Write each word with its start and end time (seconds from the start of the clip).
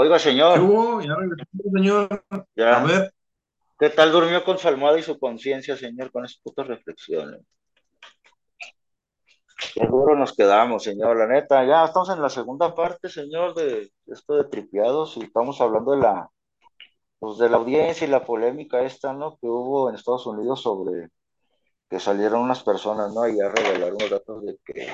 Oiga, 0.00 0.16
¿Qué 0.16 0.22
señor, 0.22 0.60
hubo? 0.60 1.02
Ya 1.02 1.14
regresó, 1.14 1.44
señor. 1.74 2.24
A 2.30 2.46
ya, 2.56 2.82
ver, 2.82 3.12
¿qué 3.78 3.90
tal 3.90 4.10
durmió 4.10 4.42
con 4.42 4.56
su 4.56 4.66
almohada 4.66 4.98
y 4.98 5.02
su 5.02 5.18
conciencia, 5.18 5.76
señor, 5.76 6.10
con 6.10 6.24
esas 6.24 6.40
putas 6.42 6.66
reflexiones? 6.68 7.42
Qué 9.74 9.86
duro 9.86 10.16
nos 10.16 10.34
quedamos, 10.34 10.84
señor, 10.84 11.18
la 11.18 11.26
neta. 11.26 11.66
Ya 11.66 11.84
estamos 11.84 12.08
en 12.08 12.22
la 12.22 12.30
segunda 12.30 12.74
parte, 12.74 13.10
señor, 13.10 13.54
de 13.54 13.92
esto 14.06 14.36
de 14.36 14.44
tripiados 14.44 15.18
y 15.18 15.24
estamos 15.24 15.60
hablando 15.60 15.92
de 15.92 15.98
la, 15.98 16.30
pues, 17.18 17.36
de 17.36 17.50
la 17.50 17.58
audiencia 17.58 18.06
y 18.06 18.10
la 18.10 18.24
polémica 18.24 18.80
esta, 18.80 19.12
¿no? 19.12 19.36
Que 19.36 19.48
hubo 19.48 19.90
en 19.90 19.96
Estados 19.96 20.24
Unidos 20.24 20.62
sobre 20.62 21.10
que 21.90 22.00
salieron 22.00 22.40
unas 22.40 22.62
personas, 22.62 23.12
¿no? 23.12 23.28
Y 23.28 23.38
a 23.38 23.50
revelar 23.50 23.92
unos 23.92 24.08
datos 24.08 24.46
de 24.46 24.56
que 24.64 24.88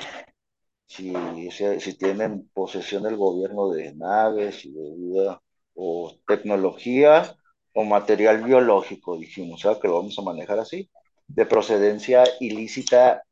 si, 0.87 1.13
si, 1.51 1.97
tienen 1.97 2.49
posesión 2.53 3.03
del 3.03 3.17
gobierno 3.17 3.69
de 3.69 3.93
naves 3.93 4.65
y 4.65 4.71
de 4.71 4.95
vida 4.95 5.41
o 5.75 6.15
tecnología 6.25 7.35
o 7.73 7.83
material 7.83 8.43
biológico, 8.43 9.17
dijimos, 9.17 9.61
¿sabes? 9.61 9.79
Que 9.79 9.87
lo 9.87 9.95
vamos 9.95 10.17
a 10.17 10.23
manejar 10.23 10.59
así, 10.59 10.89
de 11.27 11.45
procedencia 11.45 12.23
ilícita 12.39 13.23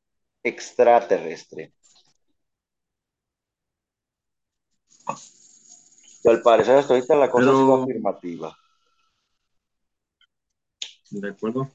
extraterrestre. 0.44 1.74
Y 6.24 6.30
al 6.30 6.42
parecer 6.42 6.78
hasta 6.78 6.94
ahorita 6.94 7.16
la 7.16 7.30
cosa 7.32 7.50
ha 7.50 7.54
sido 7.54 7.68
pero, 7.68 7.84
afirmativa. 7.84 8.58
de 11.12 11.30
acuerdo. 11.30 11.70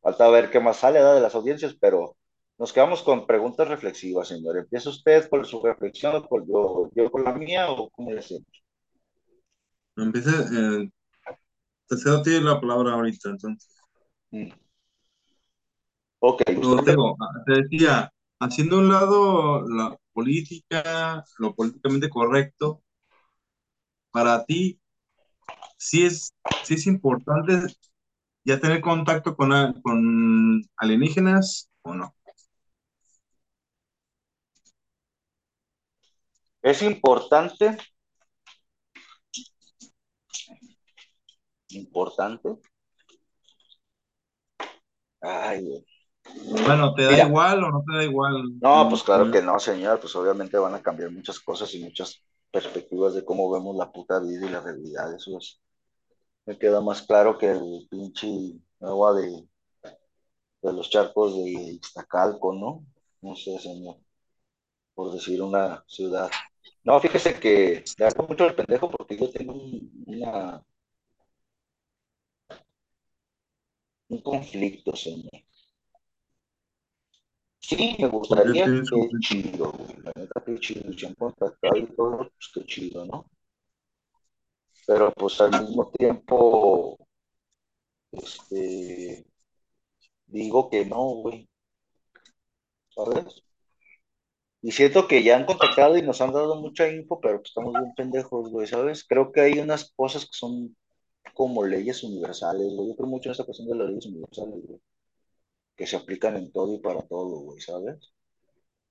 Falta 0.00 0.28
ver 0.28 0.50
qué 0.50 0.60
más 0.60 0.78
sale 0.78 1.02
de 1.02 1.20
las 1.20 1.34
audiencias, 1.34 1.74
pero 1.80 2.16
nos 2.58 2.72
quedamos 2.72 3.02
con 3.02 3.26
preguntas 3.26 3.68
reflexivas, 3.68 4.28
señor. 4.28 4.56
¿Empieza 4.56 4.90
usted 4.90 5.28
por 5.28 5.46
su 5.46 5.62
reflexión 5.62 6.16
o 6.16 6.26
por 6.26 6.46
yo, 6.46 6.90
yo 6.94 7.10
por 7.10 7.22
la 7.22 7.32
mía 7.34 7.70
o 7.70 7.90
cómo 7.90 8.12
le 8.12 8.20
hacemos? 8.20 8.46
Empieza, 9.96 10.30
eh, 10.30 10.90
te 11.86 11.96
cedo 11.96 12.18
a 12.18 12.22
ti 12.22 12.40
la 12.40 12.60
palabra 12.60 12.94
ahorita, 12.94 13.30
entonces. 13.30 13.76
Mm. 14.30 14.50
Ok, 16.18 16.42
usted 16.48 16.84
te 16.84 16.90
digo, 16.90 17.16
ah, 17.20 17.42
te 17.46 17.62
decía, 17.62 18.10
haciendo 18.40 18.78
un 18.78 18.88
lado 18.88 19.62
la 19.68 19.96
política, 20.12 21.22
lo 21.38 21.54
políticamente 21.54 22.08
correcto, 22.08 22.82
para 24.10 24.44
ti, 24.46 24.80
sí 25.76 26.06
es, 26.06 26.34
sí 26.64 26.74
es 26.74 26.86
importante 26.86 27.74
ya 28.44 28.58
tener 28.58 28.80
contacto 28.80 29.36
con, 29.36 29.50
con 29.82 30.62
alienígenas 30.76 31.70
o 31.82 31.94
no. 31.94 32.14
Es 36.66 36.82
importante, 36.82 37.76
importante. 41.70 42.48
Ay. 45.20 45.84
Bueno, 46.64 46.94
¿te 46.94 47.04
da 47.04 47.12
Mira, 47.12 47.26
igual 47.28 47.64
o 47.64 47.70
no 47.70 47.84
te 47.86 47.96
da 47.96 48.04
igual? 48.04 48.44
no, 48.60 48.88
pues 48.88 49.02
claro 49.02 49.30
que 49.30 49.42
no, 49.42 49.58
señor, 49.58 50.00
pues 50.00 50.14
obviamente 50.16 50.58
van 50.58 50.74
a 50.74 50.82
cambiar 50.82 51.10
muchas 51.10 51.40
cosas 51.40 51.72
y 51.74 51.82
muchas 51.84 52.22
perspectivas 52.50 53.14
de 53.14 53.24
cómo 53.24 53.50
vemos 53.50 53.76
la 53.76 53.92
puta 53.92 54.18
vida 54.20 54.46
y 54.46 54.50
la 54.50 54.60
realidad. 54.60 55.14
Eso 55.14 55.38
es, 55.38 55.60
me 56.46 56.58
queda 56.58 56.80
más 56.80 57.02
claro 57.02 57.38
que 57.38 57.50
el 57.52 57.86
pinche 57.90 58.28
agua 58.80 59.14
de, 59.14 59.48
de 60.62 60.72
los 60.72 60.90
charcos 60.90 61.34
de 61.36 61.50
Iztacalco, 61.50 62.52
¿no? 62.54 62.84
No 63.22 63.34
sé, 63.36 63.58
señor, 63.58 63.96
por 64.96 65.12
decir 65.14 65.42
una 65.42 65.84
ciudad. 65.88 66.30
No, 66.84 67.00
fíjese 67.00 67.40
que 67.40 67.84
le 67.98 68.06
hago 68.06 68.26
mucho 68.28 68.46
el 68.46 68.56
pendejo 68.56 68.90
porque 68.90 69.18
yo 69.18 69.30
tengo 69.30 69.54
un, 69.54 69.92
una, 70.08 70.64
un 74.14 74.18
conflicto, 74.28 74.96
señor. 74.96 75.30
Sí, 77.58 77.96
me 77.98 78.08
¿Por 78.28 78.40
qué 78.42 78.54
gustaría, 78.54 78.70
qué 78.88 78.88
conflicto? 78.88 79.16
chido, 79.20 79.72
güey. 79.72 79.96
La 80.04 80.12
neta, 80.16 80.42
qué 80.46 80.58
chido. 80.60 80.92
Si 80.92 81.06
han 81.06 81.14
contactado 81.14 81.76
y 81.76 81.86
todo, 81.94 82.18
pues 82.18 82.50
qué 82.54 82.64
chido, 82.64 83.04
¿no? 83.04 83.26
Pero 84.86 85.12
pues 85.12 85.40
al 85.42 85.52
mismo 85.60 85.90
tiempo, 85.90 86.96
este, 88.10 89.24
digo 90.28 90.70
que 90.70 90.84
no, 90.86 91.02
güey, 91.22 91.48
¿sabes? 92.94 93.42
Y 94.66 94.72
siento 94.72 95.06
que 95.06 95.22
ya 95.22 95.36
han 95.36 95.46
contactado 95.46 95.96
y 95.96 96.02
nos 96.02 96.20
han 96.20 96.32
dado 96.32 96.56
mucha 96.60 96.88
info, 96.88 97.20
pero 97.20 97.36
pues 97.38 97.50
estamos 97.50 97.72
bien 97.72 97.94
pendejos, 97.94 98.50
güey, 98.50 98.66
¿sabes? 98.66 99.04
Creo 99.04 99.30
que 99.30 99.40
hay 99.42 99.60
unas 99.60 99.92
cosas 99.92 100.24
que 100.24 100.32
son 100.32 100.76
como 101.34 101.64
leyes 101.64 102.02
universales, 102.02 102.74
güey. 102.74 102.88
Yo 102.88 102.96
creo 102.96 103.08
mucho 103.08 103.28
en 103.28 103.30
esta 103.30 103.44
cuestión 103.44 103.68
de 103.68 103.76
las 103.76 103.88
leyes 103.88 104.06
universales, 104.06 104.66
güey, 104.66 104.80
que 105.76 105.86
se 105.86 105.94
aplican 105.94 106.36
en 106.36 106.50
todo 106.50 106.74
y 106.74 106.78
para 106.78 107.00
todo, 107.02 107.42
güey, 107.42 107.60
¿sabes? 107.60 108.12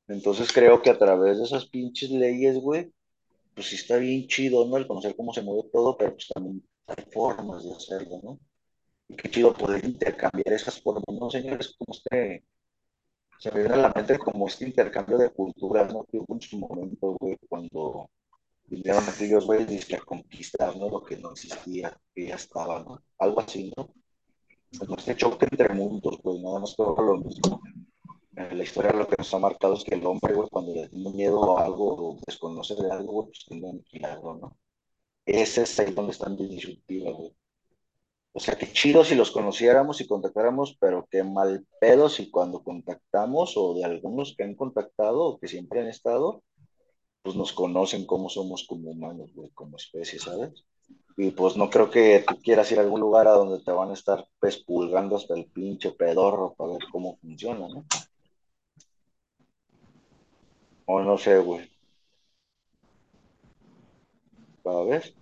Entonces 0.08 0.54
creo 0.54 0.82
que 0.82 0.92
a 0.92 0.98
través 0.98 1.40
de 1.40 1.44
esas 1.44 1.66
pinches 1.68 2.10
leyes, 2.10 2.56
güey, 2.58 2.94
pues 3.54 3.68
sí 3.68 3.76
está 3.76 3.98
bien 3.98 4.28
chido, 4.28 4.66
¿no? 4.66 4.78
El 4.78 4.88
conocer 4.88 5.14
cómo 5.18 5.34
se 5.34 5.42
mueve 5.42 5.70
todo, 5.74 5.98
pero 5.98 6.14
pues 6.14 6.30
también 6.34 6.66
hay 6.88 7.04
formas 7.12 7.66
de 7.66 7.74
hacerlo, 7.74 8.22
¿no? 8.24 8.40
Y 9.10 9.18
qué 9.18 9.30
chido 9.30 9.54
poder 9.54 9.84
intercambiar 9.84 10.54
esas 10.54 10.82
formas, 10.82 11.04
¿no, 11.20 11.30
señores? 11.30 11.76
Como 11.78 11.94
este, 11.98 12.46
se 13.40 13.52
me 13.52 13.60
viene 13.60 13.76
a 13.76 13.78
la 13.78 13.94
mente 13.96 14.18
como 14.20 14.48
este 14.48 14.66
intercambio 14.66 15.18
de 15.18 15.30
culturas, 15.30 15.94
¿no? 15.94 16.04
Que 16.06 16.18
hubo 16.18 16.36
en 16.36 16.42
su 16.42 16.60
güey, 16.60 17.38
cuando 17.50 18.10
vinieron 18.66 19.04
aquellos 19.08 19.46
güeyes 19.46 19.94
a 19.94 20.00
conquistar, 20.00 20.76
¿no? 20.78 20.90
Lo 20.90 21.04
que 21.04 21.18
no 21.18 21.32
existía, 21.32 21.96
que 22.14 22.28
ya 22.28 22.36
estaba, 22.36 22.84
¿no? 22.84 23.02
Algo 23.20 23.42
así, 23.42 23.72
¿no? 23.76 23.90
Este 24.98 25.16
choque 25.16 25.48
entre 25.50 25.70
mundos, 25.74 26.20
pues 26.22 26.40
nada 26.42 26.60
más 26.60 26.76
todo 26.76 27.02
lo 27.02 27.18
mismo. 27.18 27.62
En 28.36 28.58
la 28.58 28.64
historia 28.64 28.92
lo 28.92 29.08
que 29.08 29.16
nos 29.18 29.34
ha 29.34 29.40
marcado 29.40 29.76
es 29.76 29.84
que 29.84 29.96
el 29.96 30.06
hombre, 30.06 30.34
güey, 30.34 30.50
cuando 30.50 30.74
le 30.74 30.90
tiene 30.90 31.12
miedo 31.12 31.58
a 31.58 31.66
algo 31.66 31.96
o 31.96 32.20
desconoce 32.26 32.76
de 32.76 32.92
algo, 32.92 33.14
güey, 33.14 33.28
pues 33.28 33.64
a 33.64 33.70
aniquilarlo, 33.70 34.36
¿no? 34.36 34.58
Ese 35.26 35.64
es 35.64 35.80
ahí 35.80 35.94
donde 35.94 36.12
están 36.12 36.36
disruptivas, 36.36 37.14
güey. 37.14 37.34
O 38.38 38.42
sea, 38.42 38.58
qué 38.58 38.70
chido 38.70 39.06
si 39.06 39.16
los 39.16 39.32
conociéramos 39.32 40.02
y 40.02 40.08
contactáramos, 40.08 40.76
pero 40.78 41.08
qué 41.10 41.24
mal 41.24 41.66
pedo 41.80 42.10
si 42.10 42.30
cuando 42.30 42.64
contactamos 42.64 43.54
o 43.56 43.74
de 43.76 43.86
algunos 43.86 44.36
que 44.36 44.44
han 44.44 44.56
contactado 44.56 45.24
o 45.24 45.40
que 45.40 45.48
siempre 45.48 45.80
han 45.80 45.88
estado, 45.88 46.44
pues 47.22 47.38
nos 47.38 47.54
conocen 47.54 48.06
cómo 48.06 48.28
somos 48.28 48.68
como 48.68 48.92
humanos, 48.92 49.32
güey, 49.34 49.52
como 49.52 49.78
especie, 49.78 50.20
¿sabes? 50.20 50.66
Y 51.16 51.32
pues 51.32 51.56
no 51.56 51.70
creo 51.70 51.90
que 51.90 52.26
tú 52.28 52.36
quieras 52.42 52.70
ir 52.74 52.80
a 52.80 52.82
algún 52.82 53.00
lugar 53.00 53.30
a 53.30 53.32
donde 53.32 53.64
te 53.64 53.72
van 53.72 53.92
a 53.92 53.94
estar 53.94 54.28
pespulgando 54.42 55.16
hasta 55.16 55.34
el 55.34 55.46
pinche 55.46 55.92
pedorro 55.92 56.56
para 56.56 56.74
ver 56.74 56.82
cómo 56.92 57.18
funciona, 57.22 57.70
¿no? 57.70 57.86
O 60.88 61.00
no 61.02 61.18
sé, 61.18 61.38
güey, 61.40 61.70
cada 64.62 64.84
vez. 64.84 65.14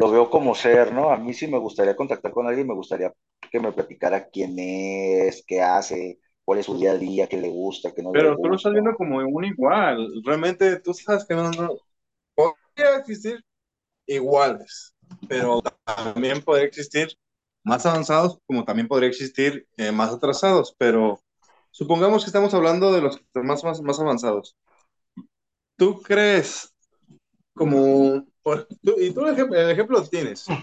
Lo 0.00 0.10
veo 0.10 0.30
como 0.30 0.54
ser, 0.54 0.92
¿no? 0.92 1.10
A 1.10 1.16
mí 1.18 1.34
sí 1.34 1.46
me 1.46 1.58
gustaría 1.58 1.94
contactar 1.94 2.32
con 2.32 2.46
alguien, 2.46 2.66
me 2.66 2.74
gustaría 2.74 3.12
que 3.50 3.60
me 3.60 3.72
platicara 3.72 4.28
quién 4.28 4.58
es, 4.58 5.44
qué 5.46 5.60
hace, 5.60 6.18
cuál 6.44 6.58
es 6.60 6.66
su 6.66 6.78
día 6.78 6.92
a 6.92 6.96
día, 6.96 7.28
qué 7.28 7.36
le 7.36 7.50
gusta, 7.50 7.92
qué 7.92 8.02
no 8.02 8.14
le 8.14 8.18
Pero 8.18 8.36
tú 8.36 8.48
lo 8.48 8.56
estás 8.56 8.72
gusta. 8.72 8.72
viendo 8.72 8.94
como 8.96 9.18
un 9.18 9.44
igual. 9.44 10.08
Realmente 10.24 10.80
tú 10.80 10.94
sabes 10.94 11.26
que 11.26 11.34
no, 11.34 11.50
no. 11.50 11.76
Podría 12.34 12.96
existir 12.96 13.44
iguales, 14.06 14.94
pero 15.28 15.60
también 15.84 16.42
podría 16.42 16.66
existir 16.66 17.08
más 17.62 17.84
avanzados, 17.84 18.38
como 18.46 18.64
también 18.64 18.88
podría 18.88 19.10
existir 19.10 19.68
eh, 19.76 19.92
más 19.92 20.12
atrasados. 20.14 20.74
Pero 20.78 21.20
supongamos 21.72 22.24
que 22.24 22.28
estamos 22.30 22.54
hablando 22.54 22.92
de 22.92 23.02
los 23.02 23.20
más, 23.34 23.62
más, 23.64 23.82
más 23.82 24.00
avanzados. 24.00 24.56
¿Tú 25.76 26.00
crees 26.02 26.72
como... 27.54 28.24
por- 28.42 28.66
tú- 28.82 28.96
y 28.98 29.12
tú 29.12 29.26
el 29.26 29.34
ejemplo, 29.34 29.58
el 29.60 29.70
ejemplo 29.70 29.98
lo 30.00 30.08
tienes. 30.08 30.54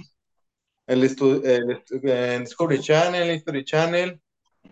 El, 0.87 1.03
estu- 1.03 1.41
el 1.45 2.43
Discovery 2.43 2.79
Channel, 2.81 3.35
History 3.35 3.63
Channel, 3.65 4.21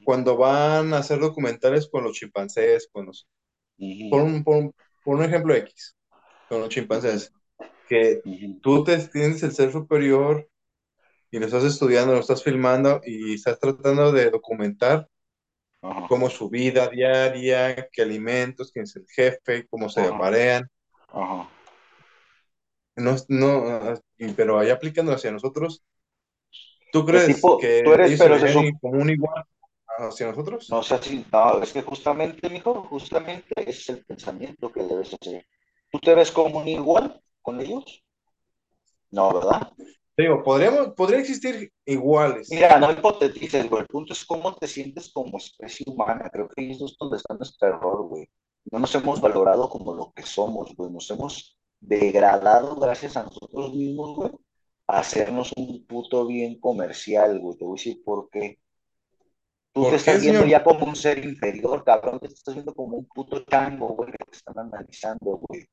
cuando 0.03 0.37
van 0.37 0.93
a 0.93 0.99
hacer 0.99 1.19
documentales 1.19 1.89
con 1.89 2.03
los 2.05 2.17
chimpancés, 2.17 2.89
con 2.91 3.07
los, 3.07 3.27
por, 4.09 4.21
Ujú, 4.21 4.23
un, 4.23 4.43
por, 4.43 4.57
un, 4.57 4.75
por 5.03 5.17
un 5.17 5.23
ejemplo 5.23 5.55
X, 5.55 5.95
con 6.49 6.61
los 6.61 6.69
chimpancés, 6.69 7.33
que 7.87 8.23
ujú, 8.25 8.49
tú 8.61 8.83
te, 8.83 8.97
tienes 9.09 9.43
el 9.43 9.53
ser 9.53 9.71
superior 9.71 10.49
y 11.31 11.39
lo 11.39 11.47
estás 11.47 11.65
estudiando, 11.65 12.13
lo 12.13 12.19
estás 12.21 12.43
filmando 12.43 13.01
y 13.05 13.35
estás 13.35 13.59
tratando 13.59 14.11
de 14.11 14.31
documentar 14.31 15.09
cómo 16.05 16.29
su 16.29 16.49
vida 16.49 16.87
diaria, 16.89 17.89
qué 17.91 18.01
alimentos, 18.03 18.71
quién 18.71 18.83
es 18.85 18.95
el 18.95 19.05
jefe, 19.07 19.67
cómo 19.67 19.89
se 19.89 20.01
ajá, 20.01 20.07
aparean. 20.07 20.69
No, 22.97 23.15
no, 23.29 23.93
y- 24.17 24.33
pero 24.33 24.59
ahí 24.59 24.69
aplicándolo 24.69 25.15
hacia 25.17 25.31
nosotros, 25.31 25.83
¿tú 26.91 27.05
¿Qué 27.09 27.19
crees 27.19 27.35
tipo? 27.35 27.57
que 27.59 27.81
Tú 27.83 27.93
eres, 27.93 28.11
ellos 28.11 28.19
pero 28.19 28.39
se 28.39 28.53
i- 28.53 28.77
como 28.79 29.01
un 29.01 29.09
igual 29.09 29.43
hacia 29.99 30.27
nosotros? 30.27 30.71
no 30.73 30.79
sé 30.83 30.97
si, 31.03 31.25
no, 31.31 31.61
es 31.63 31.73
que 31.73 31.81
justamente, 31.81 32.49
mijo, 32.49 32.83
justamente 32.83 33.53
ese 33.57 33.69
es 33.71 33.89
el 33.89 34.05
pensamiento 34.05 34.71
que 34.71 34.83
debes 34.83 35.13
hacer. 35.19 35.45
¿Tú 35.91 35.99
te 35.99 36.13
ves 36.15 36.31
como 36.31 36.59
un 36.59 36.67
igual? 36.67 37.21
con 37.41 37.59
ellos? 37.61 38.03
No, 39.11 39.33
¿verdad? 39.33 39.71
Digo, 40.17 40.43
podríamos, 40.43 40.89
podría 40.95 41.19
existir 41.19 41.71
iguales. 41.85 42.49
Mira, 42.49 42.79
no 42.79 42.91
hipotetices, 42.91 43.69
güey. 43.69 43.81
El 43.81 43.87
punto 43.87 44.13
es 44.13 44.25
cómo 44.25 44.55
te 44.55 44.67
sientes 44.67 45.11
como 45.11 45.37
especie 45.37 45.85
humana. 45.87 46.29
Creo 46.31 46.47
que 46.47 46.61
ahí 46.61 46.71
es 46.71 46.79
donde 46.99 47.17
está 47.17 47.33
nuestro 47.35 47.67
error, 47.67 48.07
güey. 48.07 48.27
No 48.71 48.79
nos 48.79 48.93
hemos 48.95 49.19
valorado 49.21 49.69
como 49.69 49.93
lo 49.93 50.11
que 50.15 50.23
somos, 50.23 50.75
güey. 50.75 50.91
Nos 50.91 51.09
hemos 51.11 51.54
degradado 51.87 52.75
gracias 52.77 53.17
a 53.17 53.23
nosotros 53.23 53.73
mismos, 53.73 54.15
güey, 54.15 54.31
a 54.87 54.99
hacernos 54.99 55.53
un 55.57 55.85
puto 55.85 56.25
bien 56.27 56.59
comercial, 56.59 57.39
güey. 57.39 57.57
Te 57.57 57.65
voy 57.65 57.73
a 57.73 57.79
decir 57.79 58.03
por 58.03 58.29
qué. 58.29 58.59
Tú 59.73 59.83
¿Por 59.83 59.89
te 59.89 59.95
estás 59.97 60.19
viendo 60.21 60.41
señor? 60.41 60.47
ya 60.47 60.63
como 60.63 60.85
un 60.85 60.95
ser 60.95 61.23
inferior, 61.25 61.83
cabrón. 61.83 62.19
Te 62.19 62.27
estás 62.27 62.55
viendo 62.55 62.73
como 62.73 62.97
un 62.97 63.07
puto 63.07 63.43
chango, 63.45 63.89
güey, 63.89 64.11
que 64.11 64.17
te 64.25 64.37
están 64.37 64.57
analizando, 64.59 65.37
güey. 65.47 65.65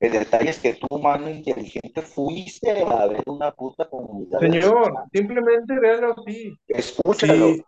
El 0.00 0.12
detalle 0.12 0.50
es 0.50 0.58
que 0.58 0.74
tú, 0.74 0.86
humano 0.90 1.30
inteligente, 1.30 2.02
fuiste 2.02 2.70
a 2.70 3.06
ver 3.06 3.22
una 3.26 3.52
puta 3.52 3.88
comunidad 3.88 4.40
Señor, 4.40 4.94
simplemente 5.12 5.78
véalo 5.78 6.14
así. 6.18 6.58
Escúchalo, 6.66 7.54
Sí, 7.54 7.64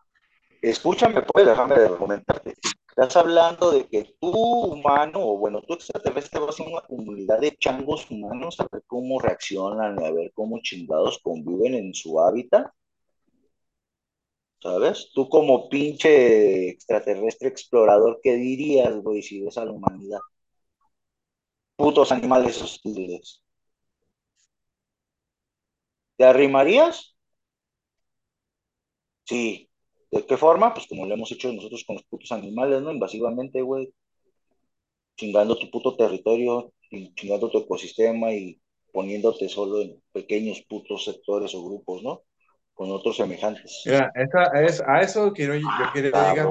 escúchame, 0.61 1.23
pues, 1.23 1.47
déjame 1.47 1.79
de 1.79 1.97
comentarte. 1.97 2.55
Estás 2.97 3.17
hablando 3.17 3.71
de 3.73 3.87
que 3.89 4.17
tú, 4.21 4.31
humano, 4.31 5.21
o 5.21 5.37
bueno, 5.37 5.61
tú 5.63 5.75
extraterrestre, 5.75 6.41
vas 6.41 6.59
a 6.59 6.63
una 6.65 6.81
comunidad 6.81 7.39
de 7.41 7.55
changos 7.59 8.11
humanos 8.11 8.59
a 8.59 8.67
ver 8.73 8.83
cómo 8.87 9.21
reaccionan, 9.21 10.03
a 10.03 10.11
ver 10.11 10.33
cómo 10.35 10.61
chingados 10.63 11.19
conviven 11.23 11.75
en 11.75 11.93
su 11.95 12.19
hábitat, 12.21 12.67
¿sabes? 14.61 15.11
Tú 15.15 15.29
como 15.29 15.69
pinche 15.69 16.69
extraterrestre 16.71 17.49
explorador, 17.49 18.21
¿qué 18.23 18.35
dirías, 18.35 18.95
güey, 19.03 19.23
si 19.23 19.43
ves 19.43 19.59
a 19.59 19.65
la 19.65 19.73
humanidad? 19.73 20.21
Putos 21.77 22.11
animales 22.11 22.61
hostiles. 22.61 23.41
¿Te 26.17 26.25
arrimarías? 26.25 27.15
Sí. 29.27 29.69
¿De 30.15 30.25
qué 30.27 30.37
forma? 30.39 30.73
Pues 30.73 30.87
como 30.87 31.05
lo 31.05 31.13
hemos 31.13 31.31
hecho 31.33 31.53
nosotros 31.53 31.85
con 31.85 31.97
los 31.97 32.05
putos 32.07 32.33
animales, 32.33 32.81
¿no? 32.81 32.91
Invasivamente, 32.91 33.61
güey. 33.61 33.93
chingando 35.17 35.59
tu 35.59 35.67
puto 35.73 35.97
territorio 35.97 36.73
chingando 37.17 37.51
tu 37.51 37.59
ecosistema 37.59 38.33
y 38.33 38.61
poniéndote 38.93 39.49
solo 39.49 39.81
en 39.83 40.01
pequeños 40.13 40.63
putos 40.69 41.05
sectores 41.05 41.53
o 41.55 41.65
grupos, 41.65 42.03
¿no? 42.05 42.23
Con 42.75 42.91
otros 42.93 43.17
semejantes. 43.17 43.73
mira, 43.85 44.11
esa 44.15 44.45
es, 44.63 44.81
a 44.87 45.01
eso 45.03 45.33
quiero, 45.33 45.55
yo 45.57 45.91
quería 45.91 46.13
llegar, 46.13 46.49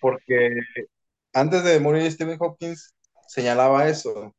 porque 0.00 0.50
antes 1.32 1.64
de 1.64 1.80
morir 1.80 2.10
Stephen 2.12 2.38
Hopkins 2.40 2.94
señalaba 3.28 3.88
eso, 3.88 4.34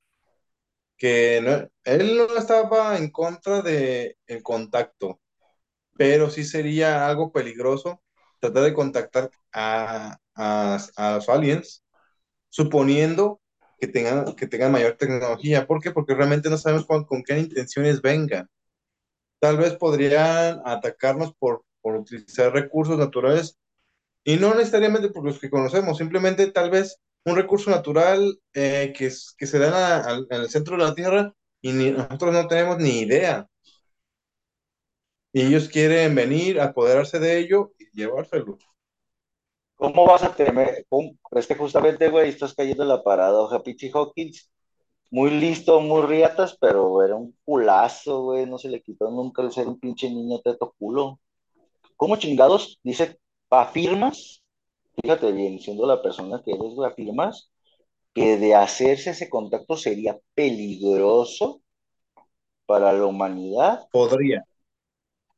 que 0.98 1.42
no- 1.42 1.68
él 1.84 2.18
no 2.18 2.38
estaba 2.38 2.98
en 2.98 3.10
contra 3.12 3.62
de 3.62 4.18
el 4.28 4.44
contacto, 4.44 5.20
pero 5.98 6.30
sí 6.30 6.44
sería 6.46 7.08
algo 7.08 7.32
peligroso 7.32 8.02
tratar 8.42 8.64
de 8.64 8.74
contactar 8.74 9.32
a, 9.54 10.18
a, 10.36 11.16
los 11.16 11.30
aliens, 11.30 11.84
suponiendo 12.50 13.42
que 13.80 13.88
tengan, 13.88 14.36
que 14.36 14.48
tengan 14.48 14.72
mayor 14.72 14.98
tecnología. 14.98 15.68
¿Por 15.68 15.82
qué? 15.82 15.92
Porque 15.92 16.16
realmente 16.16 16.50
no 16.50 16.58
sabemos 16.58 16.86
con, 16.86 17.24
qué 17.24 17.40
intenciones 17.40 18.02
vengan. 18.02 18.50
Tal 19.40 19.58
vez 19.58 19.76
podrían 19.76 20.62
atacarnos 20.66 21.34
por, 21.36 21.64
por 21.82 21.96
utilizar 21.96 22.54
recursos 22.54 22.98
naturales 22.98 23.58
y 24.24 24.38
no 24.38 24.54
necesariamente 24.56 25.10
por 25.10 25.26
los 25.26 25.40
que 25.40 25.50
conocemos, 25.50 25.98
simplemente 25.98 26.52
tal 26.52 26.70
vez 26.70 27.00
un 27.26 27.36
recurso 27.36 27.72
natural 27.72 28.40
eh, 28.54 28.94
que, 28.98 29.12
que 29.38 29.48
se 29.48 29.60
da 29.60 30.18
en, 30.30 30.42
el 30.42 30.50
centro 30.50 30.78
de 30.78 30.84
la 30.84 30.96
Tierra 30.96 31.34
y 31.62 31.72
nosotros 31.74 32.34
no 32.34 32.48
tenemos 32.48 32.78
ni 32.80 33.02
idea. 33.02 33.48
Y 35.34 35.42
ellos 35.44 35.70
quieren 35.70 36.14
venir, 36.16 36.60
apoderarse 36.60 37.20
de 37.20 37.38
ello 37.40 37.74
llevárselo. 37.94 38.58
¿Cómo 39.76 40.06
vas 40.06 40.24
a 40.24 40.36
temer? 40.36 40.86
¿Cómo? 40.90 41.14
Es 41.32 41.48
que 41.48 41.56
justamente, 41.56 42.10
güey, 42.10 42.30
estás 42.30 42.54
cayendo 42.54 42.84
en 42.84 42.90
la 42.90 43.04
paradoja. 43.04 43.64
Pichi 43.64 43.90
Hawkins, 43.94 44.52
muy 45.10 45.32
listo, 45.32 45.82
muy 45.82 46.04
riatas, 46.04 46.58
pero 46.60 47.04
era 47.04 47.16
un 47.16 47.36
culazo, 47.44 48.24
güey. 48.24 48.46
No 48.46 48.58
se 48.58 48.70
le 48.70 48.82
quitó 48.82 49.10
nunca 49.10 49.42
el 49.42 49.52
ser 49.52 49.68
un 49.68 49.80
pinche 49.80 50.10
niño 50.10 50.40
teto 50.42 50.76
culo. 50.78 51.20
¿Cómo 51.98 52.18
chingados? 52.18 52.80
Dice, 52.84 53.20
afirmas, 53.50 54.44
fíjate 55.02 55.32
bien, 55.32 55.60
siendo 55.60 55.88
la 55.88 56.02
persona 56.02 56.42
que 56.44 56.52
eres, 56.52 56.74
güey, 56.76 56.90
afirmas 56.92 57.52
que 58.14 58.38
de 58.38 58.56
hacerse 58.56 59.12
ese 59.12 59.30
contacto 59.30 59.78
sería 59.78 60.20
peligroso 60.36 61.62
para 62.66 62.94
la 62.94 63.06
humanidad, 63.06 63.88
Podría. 63.92 64.46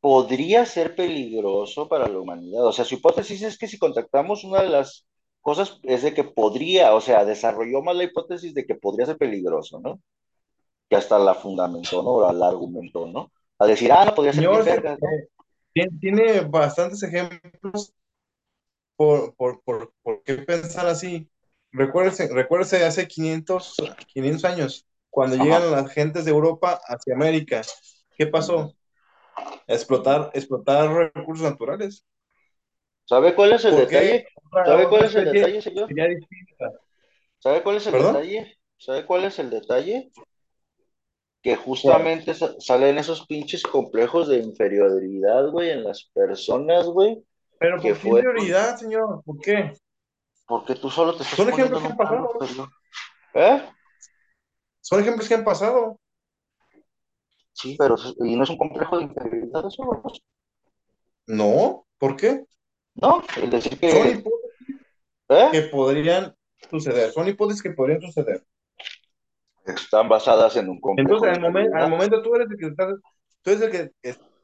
Podría 0.03 0.65
ser 0.65 0.95
peligroso 0.95 1.87
para 1.87 2.09
la 2.09 2.19
humanidad. 2.19 2.65
O 2.65 2.73
sea, 2.73 2.83
su 2.83 2.95
hipótesis 2.95 3.41
es 3.41 3.57
que 3.57 3.69
si 3.69 3.77
contactamos 3.77 4.43
una 4.43 4.61
de 4.61 4.67
las 4.67 5.05
cosas 5.39 5.79
es 5.83 6.01
de 6.03 6.13
que 6.13 6.25
podría, 6.25 6.93
o 6.93 6.99
sea, 6.99 7.23
desarrolló 7.23 7.81
más 7.81 7.95
la 7.95 8.03
hipótesis 8.03 8.53
de 8.53 8.65
que 8.65 8.75
podría 8.75 9.05
ser 9.05 9.17
peligroso, 9.17 9.79
¿no? 9.79 10.01
Que 10.89 10.97
hasta 10.97 11.17
la 11.19 11.33
fundamentó, 11.33 12.03
¿no? 12.03 12.33
La 12.33 12.49
argumentó, 12.49 13.07
¿no? 13.07 13.31
A 13.57 13.65
decir, 13.65 13.93
ah, 13.93 14.03
no, 14.03 14.13
podría 14.13 14.33
ser 14.33 14.43
¿no? 14.43 14.59
eh, 14.59 15.29
tiene, 15.71 15.97
tiene 16.01 16.41
bastantes 16.41 17.01
ejemplos 17.03 17.93
por, 18.97 19.33
por, 19.35 19.61
por, 19.63 19.93
por 20.03 20.21
qué 20.23 20.33
pensar 20.39 20.85
así. 20.85 21.29
Recuérdese, 21.71 22.27
recuérdese 22.27 22.83
hace 22.83 23.07
500, 23.07 23.77
500 24.07 24.43
años, 24.43 24.85
cuando 25.09 25.37
Ajá. 25.37 25.45
llegan 25.45 25.71
las 25.71 25.93
gentes 25.93 26.25
de 26.25 26.31
Europa 26.31 26.81
hacia 26.89 27.15
América, 27.15 27.61
¿qué 28.17 28.27
pasó? 28.27 28.75
Explotar, 29.67 30.31
explotar 30.33 31.11
recursos 31.15 31.49
naturales. 31.49 32.05
¿Sabe 33.05 33.35
cuál 33.35 33.53
es 33.53 33.65
el 33.65 33.71
¿Por 33.71 33.87
qué 33.87 33.95
detalle? 33.95 34.27
¿Sabe 34.65 34.87
cuál 34.89 35.05
es 35.05 35.15
el 35.15 35.25
detalle, 35.25 35.61
señor? 35.61 35.89
¿Sabe 37.39 37.61
cuál 37.63 37.77
es 37.77 37.87
el 37.87 37.93
¿Perdón? 37.93 38.15
detalle? 38.15 38.57
¿Sabe 38.77 39.05
cuál 39.05 39.25
es 39.25 39.39
el 39.39 39.49
detalle? 39.49 40.11
que 41.41 41.55
¿Cuál? 41.55 41.65
justamente 41.65 42.33
sa- 42.33 42.55
salen 42.59 42.97
esos 42.97 43.25
pinches 43.27 43.63
complejos 43.63 44.29
de 44.29 44.37
inferioridad, 44.37 45.49
güey, 45.49 45.71
en 45.71 45.83
las 45.83 46.05
personas, 46.13 46.85
güey, 46.85 47.21
Pero 47.59 47.75
¿por 47.75 47.83
qué 47.83 47.95
fue 47.95 48.21
prioridad, 48.21 48.77
señor? 48.77 49.21
¿Por 49.25 49.39
qué? 49.41 49.73
porque 50.47 50.75
tú 50.75 50.89
solo 50.89 51.15
te 51.15 51.23
estás 51.23 51.39
Son 51.39 51.49
ejemplos 51.49 51.81
que 51.81 51.87
han 51.87 51.97
pasado. 51.97 52.29
¿Eh? 53.33 53.61
Son 54.81 54.99
ejemplos 54.99 55.27
que 55.27 55.33
han 55.35 55.43
pasado. 55.43 55.99
Sí, 57.53 57.75
pero 57.77 57.95
y 58.23 58.35
no 58.35 58.43
es 58.43 58.49
un 58.49 58.57
complejo 58.57 58.97
de 58.97 59.03
inferioridad 59.03 59.67
eso? 59.67 59.83
No, 61.27 61.85
¿por 61.97 62.15
qué? 62.15 62.45
No, 62.95 63.23
el 63.41 63.49
decir 63.49 63.71
Son 63.73 63.79
que, 63.79 64.11
hipótesis 64.11 64.75
¿eh? 65.29 65.49
que 65.51 65.61
podrían 65.63 66.35
suceder. 66.69 67.11
Son 67.11 67.27
hipótesis 67.27 67.63
que 67.63 67.71
podrían 67.71 68.01
suceder. 68.01 68.43
Están 69.65 70.09
basadas 70.09 70.57
en 70.57 70.69
un 70.69 70.81
complejo 70.81 71.11
Entonces, 71.11 71.37
al, 71.37 71.41
momen- 71.41 71.73
al 71.73 71.89
momento 71.89 72.21
tú 72.21 72.35
eres 72.35 72.47
el 72.51 72.57
que 72.57 72.67
estás, 72.67 72.95
tú 73.41 73.51
eres 73.51 73.61
el 73.61 73.71
que 73.71 73.91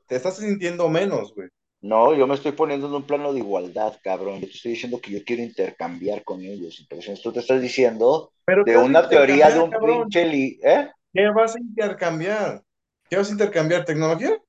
te 0.08 0.16
estás 0.16 0.38
sintiendo 0.38 0.88
menos, 0.88 1.34
güey. 1.36 1.50
No, 1.82 2.14
yo 2.14 2.28
me 2.28 2.36
estoy 2.36 2.52
poniendo 2.52 2.88
en 2.88 2.94
un 2.94 3.04
plano 3.04 3.32
de 3.32 3.40
igualdad, 3.40 3.98
cabrón. 4.04 4.40
Yo 4.42 4.48
te 4.48 4.54
estoy 4.54 4.72
diciendo 4.72 5.00
que 5.02 5.12
yo 5.12 5.20
quiero 5.26 5.44
intercambiar 5.44 6.24
con 6.24 6.42
ellos. 6.42 6.78
Entonces, 6.80 7.22
tú 7.22 7.32
te 7.32 7.40
estás 7.40 7.62
diciendo 7.62 8.32
Pero 8.46 8.66
¿qué 8.66 8.72
de 8.72 8.78
una 8.78 9.08
teoría 9.08 9.50
de 9.50 9.60
un 9.60 9.70
cabrón? 9.72 10.04
pinche 10.04 10.26
li, 10.26 10.60
¿eh? 10.64 10.90
¿Qué 11.14 11.30
vas 11.30 11.56
a 11.56 11.60
intercambiar? 11.60 12.62
¿Qué 13.10 13.18
vas 13.18 13.30
a 13.30 13.32
intercambiar? 13.32 13.86
¿Tecnología? 13.86 14.40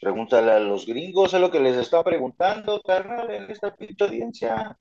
Pregúntale 0.00 0.52
a 0.52 0.60
los 0.60 0.86
gringos, 0.86 1.34
es 1.34 1.40
lo 1.40 1.50
que 1.50 1.58
les 1.58 1.76
está 1.76 2.04
preguntando, 2.04 2.80
carnal, 2.82 3.30
en 3.30 3.50
esta 3.50 3.74
pinche 3.74 4.04
audiencia. 4.04 4.78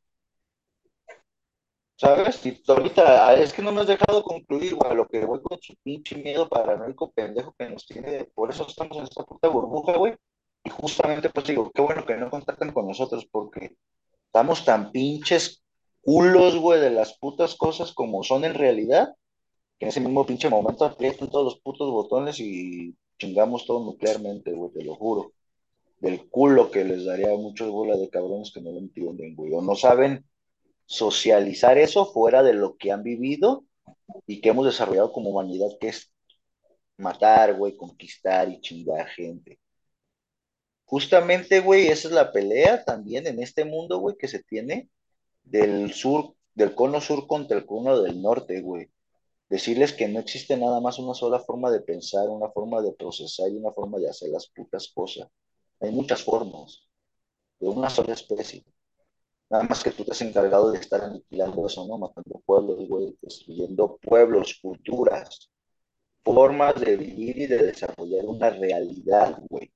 ¿Sabes? 1.96 2.46
Y 2.46 2.62
ahorita 2.66 3.28
ah, 3.28 3.34
es 3.34 3.52
que 3.52 3.62
no 3.62 3.72
me 3.72 3.82
has 3.82 3.88
dejado 3.88 4.24
concluir, 4.24 4.76
güey, 4.76 4.96
lo 4.96 5.08
que 5.08 5.26
voy 5.26 5.42
con 5.42 5.60
su 5.62 5.76
pinche 5.84 6.16
miedo 6.16 6.48
paranoico 6.48 7.12
pendejo 7.12 7.54
que 7.58 7.70
nos 7.70 7.86
tiene. 7.86 8.26
Por 8.26 8.52
eso 8.52 8.66
estamos 8.68 8.98
en 8.98 9.04
esta 9.04 9.24
puta 9.26 9.50
burbuja, 9.50 9.98
güey. 9.98 10.16
Y 10.64 10.70
justamente, 10.70 11.30
pues 11.30 11.48
digo, 11.48 11.72
qué 11.74 11.82
bueno 11.82 12.06
que 12.06 12.16
no 12.16 12.30
contactan 12.30 12.72
con 12.72 12.88
nosotros 12.88 13.28
porque 13.30 13.76
estamos 14.28 14.64
tan 14.64 14.92
pinches 14.92 15.64
culos, 16.02 16.56
güey, 16.58 16.80
de 16.80 16.92
las 16.92 17.18
putas 17.18 17.56
cosas 17.56 17.92
como 17.92 18.24
son 18.24 18.46
en 18.46 18.54
realidad, 18.54 19.10
que 19.80 19.86
en 19.86 19.90
ese 19.90 20.02
mismo 20.02 20.26
pinche 20.26 20.50
momento 20.50 20.86
aprietan 20.86 21.30
todos 21.30 21.46
los 21.46 21.62
putos 21.62 21.90
botones 21.90 22.40
y 22.40 22.96
chingamos 23.18 23.66
todo 23.66 23.84
nuclearmente, 23.86 24.52
güey, 24.52 24.72
te 24.72 24.84
lo 24.84 24.96
juro. 24.96 25.34
Del 26.00 26.30
culo 26.30 26.70
que 26.70 26.84
les 26.84 27.06
daría 27.06 27.32
a 27.32 27.38
muchos 27.38 27.70
bola 27.70 27.96
de 27.98 28.10
cabrones 28.10 28.52
que 28.54 28.62
no 28.62 28.72
lo 28.72 28.80
entienden, 28.80 29.36
güey. 29.36 29.54
O 29.54 29.62
no 29.62 29.76
saben 29.76 30.26
socializar 30.86 31.78
eso 31.78 32.06
fuera 32.06 32.44
de 32.44 32.54
lo 32.54 32.76
que 32.78 32.92
han 32.92 33.04
vivido 33.04 33.66
y 34.28 34.42
que 34.42 34.50
hemos 34.50 34.66
desarrollado 34.66 35.14
como 35.14 35.30
humanidad, 35.30 35.70
que 35.80 35.90
es 35.90 36.12
matar, 36.98 37.56
güey, 37.56 37.76
conquistar 37.78 38.50
y 38.50 38.60
chingar 38.62 39.08
gente. 39.08 39.60
Justamente, 40.86 41.62
güey, 41.62 41.88
esa 41.88 42.08
es 42.08 42.14
la 42.14 42.32
pelea 42.32 42.84
también 42.84 43.28
en 43.28 43.42
este 43.42 43.64
mundo, 43.64 44.00
güey, 44.00 44.18
que 44.18 44.28
se 44.28 44.44
tiene 44.44 44.90
del 45.44 45.94
sur, 45.94 46.36
del 46.54 46.76
cono 46.76 47.00
sur 47.00 47.28
contra 47.28 47.58
el 47.58 47.66
cono 47.66 48.02
del 48.02 48.22
norte, 48.22 48.62
güey. 48.62 48.90
Decirles 49.50 49.94
que 49.94 50.08
no 50.08 50.20
existe 50.20 50.56
nada 50.58 50.80
más 50.82 51.00
una 51.00 51.14
sola 51.14 51.40
forma 51.40 51.72
de 51.72 51.82
pensar, 51.82 52.30
una 52.30 52.50
forma 52.50 52.82
de 52.82 52.94
procesar 52.94 53.50
y 53.52 53.58
una 53.58 53.72
forma 53.72 53.98
de 54.00 54.10
hacer 54.10 54.30
las 54.30 54.48
putas 54.48 54.90
cosas. 54.94 55.28
Hay 55.82 55.92
muchas 55.92 56.24
formas 56.24 56.88
de 57.60 57.68
una 57.70 57.90
sola 57.90 58.14
especie. 58.14 58.66
Nada 59.50 59.64
más 59.66 59.84
que 59.84 59.92
tú 59.92 60.04
te 60.06 60.12
has 60.12 60.22
encargado 60.22 60.72
de 60.72 60.80
estar 60.80 61.02
aniquilando 61.04 61.66
eso, 61.68 61.86
¿no? 61.88 61.98
Matando 61.98 62.42
pueblos, 62.46 62.88
güey, 62.88 63.18
destruyendo 63.22 63.98
pueblos, 63.98 64.60
culturas, 64.62 65.50
formas 66.24 66.80
de 66.82 66.96
vivir 66.98 67.38
y 67.38 67.48
de 67.48 67.58
desarrollar 67.58 68.26
una 68.26 68.50
realidad, 68.52 69.40
güey. 69.50 69.72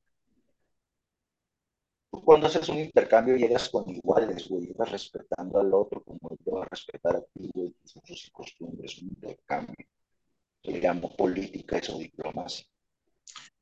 Tú 2.12 2.24
cuando 2.24 2.48
haces 2.48 2.70
un 2.70 2.80
intercambio 2.80 3.36
llegas 3.36 3.68
con 3.70 3.90
iguales, 3.90 4.48
güey, 4.48 4.68
llegas 4.68 4.92
respetando 4.92 5.60
al 5.60 5.74
otro 5.74 6.02
como 6.04 6.30
él 6.32 6.38
te 6.44 6.52
a 6.58 6.66
respetar 6.66 7.16
a 7.18 7.22
ti, 7.22 7.50
güey, 7.54 7.74
usos 8.04 8.28
y 8.28 8.32
costumbres, 8.32 9.02
un 9.02 9.10
intercambio. 9.10 9.86
Le 10.64 10.80
llama 10.80 11.10
política, 11.10 11.78
eso 11.78 11.98
diplomacia. 11.98 12.66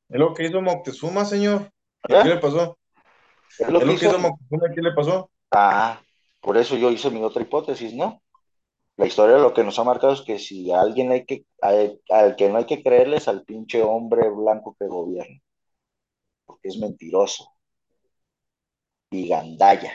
Es 0.09 0.19
lo 0.19 0.33
que 0.33 0.45
hizo 0.45 0.61
Moctezuma, 0.61 1.25
señor. 1.25 1.71
¿Y 2.07 2.13
¿Eh? 2.13 2.19
¿Qué 2.23 2.29
le 2.29 2.37
pasó? 2.37 2.77
Es 3.57 3.69
lo 3.69 3.79
Es 3.79 3.85
que 3.85 3.85
lo 3.85 3.97
que 3.97 4.05
hizo 4.05 4.09
hizo. 4.09 4.19
Moctezuma, 4.19 4.73
¿qué 4.75 4.81
le 4.81 4.91
pasó? 4.91 5.31
Ah, 5.51 6.01
por 6.39 6.57
eso 6.57 6.75
yo 6.77 6.91
hice 6.91 7.09
mi 7.09 7.23
otra 7.23 7.41
hipótesis, 7.41 7.93
¿no? 7.93 8.21
La 8.97 9.07
historia 9.07 9.37
lo 9.37 9.53
que 9.53 9.63
nos 9.63 9.79
ha 9.79 9.83
marcado 9.83 10.13
es 10.13 10.21
que 10.21 10.37
si 10.37 10.71
a 10.71 10.81
alguien 10.81 11.11
hay 11.11 11.25
que, 11.25 11.45
al, 11.61 11.99
al 12.09 12.35
que 12.35 12.49
no 12.49 12.57
hay 12.57 12.65
que 12.65 12.83
creerle 12.83 13.17
es 13.17 13.27
al 13.27 13.43
pinche 13.43 13.81
hombre 13.81 14.29
blanco 14.29 14.75
que 14.79 14.85
gobierna, 14.85 15.39
porque 16.45 16.67
es 16.67 16.77
mentiroso 16.77 17.51
y 19.09 19.27
gandalla. 19.27 19.91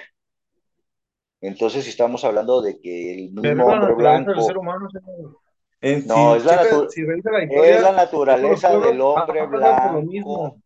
Entonces, 1.40 1.84
si 1.84 1.90
estamos 1.90 2.24
hablando 2.24 2.62
de 2.62 2.80
que 2.80 3.14
el 3.14 3.32
mismo 3.32 3.44
es 3.50 3.56
la 3.56 3.64
hombre 3.64 3.78
naturaleza 3.88 4.30
del 4.32 4.42
ser 4.42 4.56
blanco, 4.56 4.60
humano, 4.60 4.90
señor. 4.90 5.38
En- 5.80 6.06
no, 6.06 6.32
si, 6.32 6.36
es 6.38 6.44
la, 6.44 6.62
checa- 6.62 6.88
si 6.90 7.00
es 7.02 7.82
naturaleza 7.92 8.68
pueblos 8.70 8.90
del 8.90 9.00
hombre 9.00 9.40
han 9.40 9.50
pasado 9.50 9.76
por 9.82 9.92
lo 9.92 9.98
blanco. 9.98 10.12
mismo. 10.12 10.62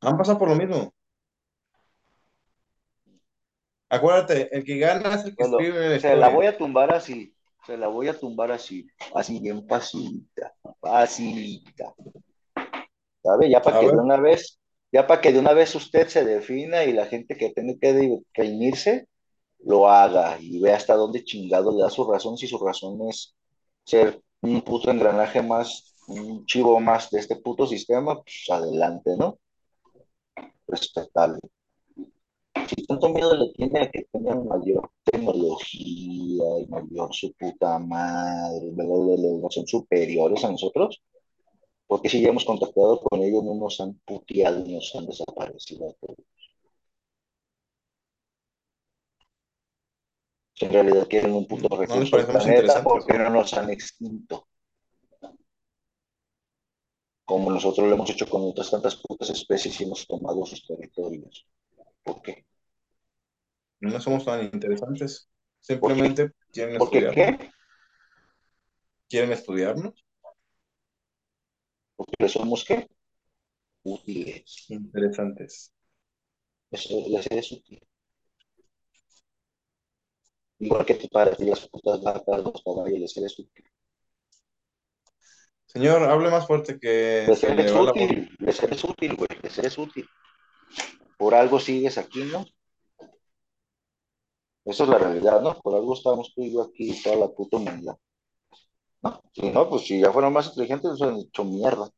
Han 0.00 0.16
pasado 0.16 0.38
por 0.38 0.48
lo 0.48 0.54
mismo. 0.56 0.92
Acuérdate, 3.90 4.56
el 4.56 4.64
que 4.64 4.78
gana 4.78 5.14
es 5.16 5.24
el 5.24 5.36
que 5.36 5.42
Bueno, 5.42 5.58
escribe 5.58 5.88
la 5.88 6.00
se 6.00 6.16
la 6.16 6.28
voy 6.28 6.46
a 6.46 6.56
tumbar 6.56 6.94
así, 6.94 7.34
se 7.66 7.76
la 7.76 7.88
voy 7.88 8.08
a 8.08 8.18
tumbar 8.18 8.52
así, 8.52 8.86
así 9.14 9.40
bien 9.40 9.66
facilita, 9.66 10.54
facilita. 10.80 11.92
¿Sabe? 13.22 13.50
Ya 13.50 13.60
para 13.60 13.76
A 13.78 13.80
que 13.80 13.86
de 13.88 13.96
una 13.96 14.16
vez, 14.16 14.60
ya 14.92 15.06
para 15.06 15.20
que 15.20 15.32
de 15.32 15.38
una 15.40 15.52
vez 15.52 15.74
usted 15.74 16.08
se 16.08 16.24
defina 16.24 16.84
y 16.84 16.92
la 16.92 17.06
gente 17.06 17.36
que 17.36 17.50
tiene 17.50 17.78
que 17.78 17.92
de- 17.92 18.22
que 18.32 18.42
unirse 18.42 19.08
lo 19.64 19.88
haga 19.88 20.38
y 20.40 20.58
vea 20.60 20.76
hasta 20.76 20.94
dónde 20.94 21.24
chingado 21.24 21.72
le 21.72 21.82
da 21.82 21.90
su 21.90 22.10
razón, 22.10 22.36
si 22.36 22.46
su 22.46 22.58
razón 22.58 23.00
es 23.08 23.34
ser 23.84 24.22
un 24.42 24.62
puto 24.62 24.90
engranaje 24.90 25.42
más, 25.42 25.94
un 26.08 26.44
chivo 26.46 26.80
más 26.80 27.10
de 27.10 27.20
este 27.20 27.36
puto 27.36 27.66
sistema, 27.66 28.14
pues 28.22 28.46
adelante, 28.50 29.16
¿no? 29.18 29.38
Respetable. 30.66 31.40
Si 32.68 32.86
tanto 32.86 33.08
miedo 33.08 33.36
le 33.36 33.52
tiene 33.52 33.80
a 33.80 33.90
que 33.90 34.06
tengan 34.12 34.46
mayor 34.46 34.90
tecnología 35.04 36.44
y 36.60 36.66
mayor 36.68 37.12
su 37.14 37.32
puta 37.34 37.78
madre, 37.78 38.70
bla, 38.72 38.84
son 39.50 39.66
superiores 39.66 40.44
a 40.44 40.50
nosotros, 40.50 41.02
porque 41.86 42.08
si 42.08 42.20
ya 42.22 42.28
hemos 42.28 42.44
contactado 42.44 43.00
con 43.00 43.20
ellos, 43.22 43.42
no 43.44 43.54
nos 43.54 43.80
han 43.80 43.94
puteado 44.04 44.64
y 44.64 44.74
nos 44.74 44.94
han 44.94 45.06
desaparecido 45.06 45.94
todos. 46.00 46.39
En 50.60 50.72
realidad 50.72 51.06
quieren 51.08 51.32
un 51.32 51.46
puto 51.46 51.68
¿no 51.70 51.80
recurso 51.80 52.16
más 52.16 52.44
planeta? 52.44 52.82
¿por 52.82 53.06
qué 53.06 53.18
no 53.18 53.30
nos 53.30 53.54
han 53.54 53.70
extinto? 53.70 54.46
Como 57.24 57.50
nosotros 57.50 57.88
lo 57.88 57.94
hemos 57.94 58.10
hecho 58.10 58.28
con 58.28 58.42
otras 58.42 58.70
tantas 58.70 58.96
putas 58.96 59.30
especies 59.30 59.80
y 59.80 59.84
hemos 59.84 60.06
tomado 60.06 60.44
sus 60.44 60.66
territorios. 60.66 61.46
¿Por 62.02 62.20
qué? 62.20 62.44
No 63.80 63.98
somos 64.00 64.24
tan 64.24 64.42
interesantes. 64.44 65.30
Simplemente 65.60 66.32
quieren 66.52 66.76
¿Por 66.76 66.88
estudiarnos. 66.88 67.38
qué? 67.38 67.50
Quieren 69.08 69.32
estudiarnos. 69.32 70.04
Porque 71.96 72.28
somos 72.28 72.64
qué? 72.64 72.86
Útiles. 73.82 74.66
Interesantes. 74.68 75.72
Eso 76.70 77.02
les 77.08 77.26
es 77.30 77.52
útil. 77.52 77.80
Igual 80.60 80.84
que 80.84 80.94
para 81.10 81.34
ti 81.34 81.46
las 81.46 81.66
putas 81.68 82.02
vacas, 82.02 82.44
los 82.44 82.62
caballos, 82.62 82.98
les 82.98 83.16
eres 83.16 83.38
útil. 83.38 83.64
Señor, 85.66 86.02
hable 86.02 86.30
más 86.30 86.46
fuerte 86.46 86.78
que 86.78 87.24
Les 87.26 87.42
eres 87.44 87.74
va 87.74 87.82
la 87.82 87.90
útil, 87.92 88.28
les 88.38 88.62
eres 88.62 88.84
útil, 88.84 89.16
güey, 89.16 89.28
les 89.42 89.58
eres 89.58 89.78
útil. 89.78 90.06
Por 91.16 91.34
algo 91.34 91.58
sigues 91.60 91.96
aquí, 91.96 92.24
¿no? 92.24 92.44
Esa 94.64 94.84
es 94.84 94.90
la 94.90 94.98
realidad, 94.98 95.40
¿no? 95.40 95.58
Por 95.60 95.74
algo 95.74 95.94
estamos 95.94 96.32
tú 96.34 96.42
y 96.44 96.52
yo 96.52 96.62
aquí, 96.62 97.00
toda 97.02 97.16
la 97.16 97.28
puta 97.28 97.56
humanidad. 97.56 97.96
¿No? 99.02 99.22
Si 99.32 99.48
no, 99.50 99.68
pues 99.70 99.82
si 99.86 100.00
ya 100.00 100.12
fueran 100.12 100.32
más 100.32 100.48
inteligentes, 100.48 100.90
nos 100.90 101.02
han 101.02 101.16
hecho 101.16 101.44
mierda. 101.44 101.88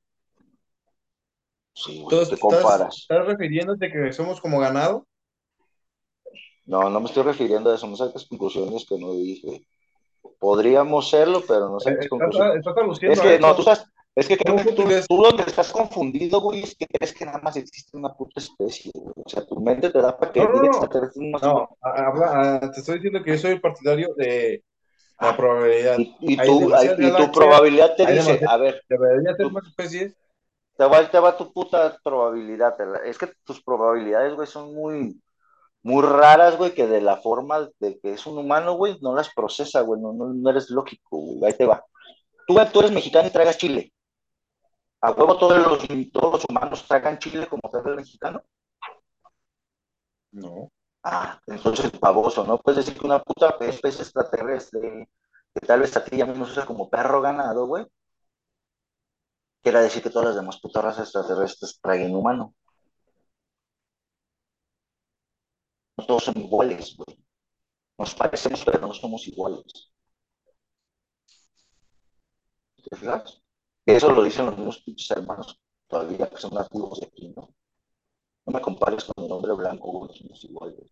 Sí, 1.74 2.00
güey, 2.02 2.02
Entonces, 2.04 2.28
¿qué 2.28 2.34
¿estás, 2.34 2.62
comparas? 2.62 2.98
estás 2.98 3.26
refiriéndote 3.26 3.90
que 3.90 4.12
somos 4.12 4.40
como 4.40 4.60
ganado? 4.60 5.06
No, 6.66 6.88
no 6.88 7.00
me 7.00 7.06
estoy 7.06 7.22
refiriendo 7.24 7.70
a 7.70 7.74
eso, 7.74 7.86
no 7.86 7.96
saques 7.96 8.26
conclusiones 8.26 8.86
que 8.88 8.98
no 8.98 9.12
dije. 9.14 9.64
Podríamos 10.38 11.10
serlo, 11.10 11.42
pero 11.46 11.68
no 11.68 11.78
Eh, 11.78 11.80
saques 11.80 12.04
Estás, 12.04 12.08
conclusiones. 12.10 13.18
Es 13.18 13.20
que, 13.20 13.38
no, 13.38 13.54
tú 13.54 13.60
estás, 13.62 13.86
es 14.14 14.28
que 14.28 14.36
creo 14.36 14.58
Somos 14.58 14.74
que 14.74 15.02
tú, 15.08 15.16
donde 15.22 15.42
estás 15.44 15.72
confundido, 15.72 16.40
güey, 16.40 16.62
es 16.62 16.76
que 16.76 16.86
crees 16.86 17.12
que 17.14 17.24
nada 17.24 17.38
más 17.38 17.56
existe 17.56 17.96
una 17.96 18.12
puta 18.14 18.40
especie, 18.40 18.92
güey. 18.94 19.12
O 19.24 19.28
sea, 19.28 19.44
tu 19.44 19.60
mente 19.60 19.90
te 19.90 20.00
da 20.00 20.16
para 20.16 20.30
que 20.32 20.40
No, 20.40 20.48
no, 20.52 21.40
no. 21.40 21.40
no 21.40 21.68
habla- 21.82 22.56
a- 22.56 22.70
te 22.70 22.80
estoy 22.80 22.96
diciendo 22.96 23.22
que 23.24 23.32
yo 23.32 23.38
soy 23.38 23.58
partidario 23.58 24.14
de 24.16 24.62
la 25.20 25.36
probabilidad. 25.36 25.98
Y, 25.98 26.36
tú, 26.36 26.72
y 26.98 27.16
tu 27.16 27.32
probabilidad 27.32 27.96
te 27.96 28.06
dice, 28.06 28.40
a 28.46 28.56
ver, 28.56 28.82
debería 28.88 29.34
ser 29.34 29.50
más 29.50 29.66
especies. 29.66 30.14
te 30.76 30.84
va, 30.84 31.10
te 31.10 31.18
va 31.18 31.36
tu 31.36 31.52
puta 31.52 31.96
probabilidad. 32.02 32.76
la- 32.78 32.98
Es 33.08 33.18
que 33.18 33.28
tus 33.44 33.62
probabilidades, 33.62 34.34
güey, 34.34 34.46
son 34.48 34.74
muy, 34.74 35.20
muy 35.82 36.02
raras, 36.02 36.56
güey, 36.56 36.74
que 36.74 36.86
de 36.86 37.00
la 37.00 37.16
forma 37.18 37.68
de 37.80 37.98
que 38.00 38.12
es 38.12 38.26
un 38.26 38.38
humano, 38.38 38.74
güey, 38.74 38.98
no 39.00 39.14
las 39.14 39.32
procesa, 39.34 39.80
güey, 39.82 40.00
no, 40.00 40.12
no, 40.12 40.32
no 40.32 40.50
eres 40.50 40.70
lógico, 40.70 41.18
güey, 41.18 41.44
ahí 41.44 41.56
te 41.56 41.66
va. 41.66 41.84
Tú, 42.46 42.56
tú 42.72 42.80
eres 42.80 42.92
mexicano 42.92 43.28
y 43.28 43.32
tragas 43.32 43.58
chile. 43.58 43.92
A 45.00 45.10
huevo 45.12 45.36
todos 45.36 45.58
los, 45.58 46.12
todos 46.12 46.32
los 46.34 46.44
humanos 46.48 46.86
tragan 46.86 47.18
chile 47.18 47.46
como 47.48 47.62
traga 47.70 47.90
el 47.90 47.96
mexicano. 47.96 48.42
No. 50.32 50.70
Ah, 51.02 51.40
entonces 51.46 51.90
baboso, 52.00 52.44
¿no? 52.44 52.58
Puedes 52.58 52.84
decir 52.84 52.98
que 52.98 53.06
una 53.06 53.20
puta 53.22 53.56
especie 53.60 54.02
extraterrestre, 54.02 55.08
que 55.54 55.66
tal 55.66 55.80
vez 55.80 55.96
a 55.96 56.04
ti 56.04 56.16
ya 56.16 56.26
mismo 56.26 56.44
se 56.46 56.52
usa 56.52 56.66
como 56.66 56.88
perro 56.88 57.20
ganado, 57.20 57.66
güey, 57.66 57.86
quiere 59.62 59.80
decir 59.80 60.02
que 60.02 60.10
todas 60.10 60.26
las 60.28 60.36
demás 60.36 60.60
putas 60.60 60.84
razas 60.84 61.04
extraterrestres 61.06 61.80
traigan 61.80 62.14
humano. 62.14 62.54
No 65.91 65.91
todos 66.06 66.24
son 66.24 66.38
iguales, 66.38 66.96
güey. 66.96 67.18
Nos 67.98 68.14
parecemos, 68.14 68.64
pero 68.64 68.80
no 68.80 68.92
somos 68.94 69.26
iguales. 69.28 69.92
¿Te 72.84 72.96
fijas? 72.96 73.42
Eso 73.86 74.12
lo 74.12 74.22
dicen 74.22 74.46
los 74.46 74.56
mismos 74.56 74.82
pinches 74.82 75.10
hermanos 75.10 75.58
todavía 75.88 76.28
que 76.28 76.36
son 76.38 76.54
nativos 76.54 77.00
de 77.00 77.06
aquí, 77.06 77.28
¿no? 77.36 77.54
No 78.46 78.52
me 78.52 78.60
compares 78.60 79.04
con 79.04 79.24
el 79.24 79.32
hombre 79.32 79.52
blanco, 79.52 79.90
güey, 79.92 80.16
somos 80.16 80.44
iguales. 80.44 80.90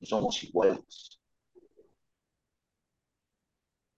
No 0.00 0.06
somos 0.06 0.42
iguales. 0.44 1.20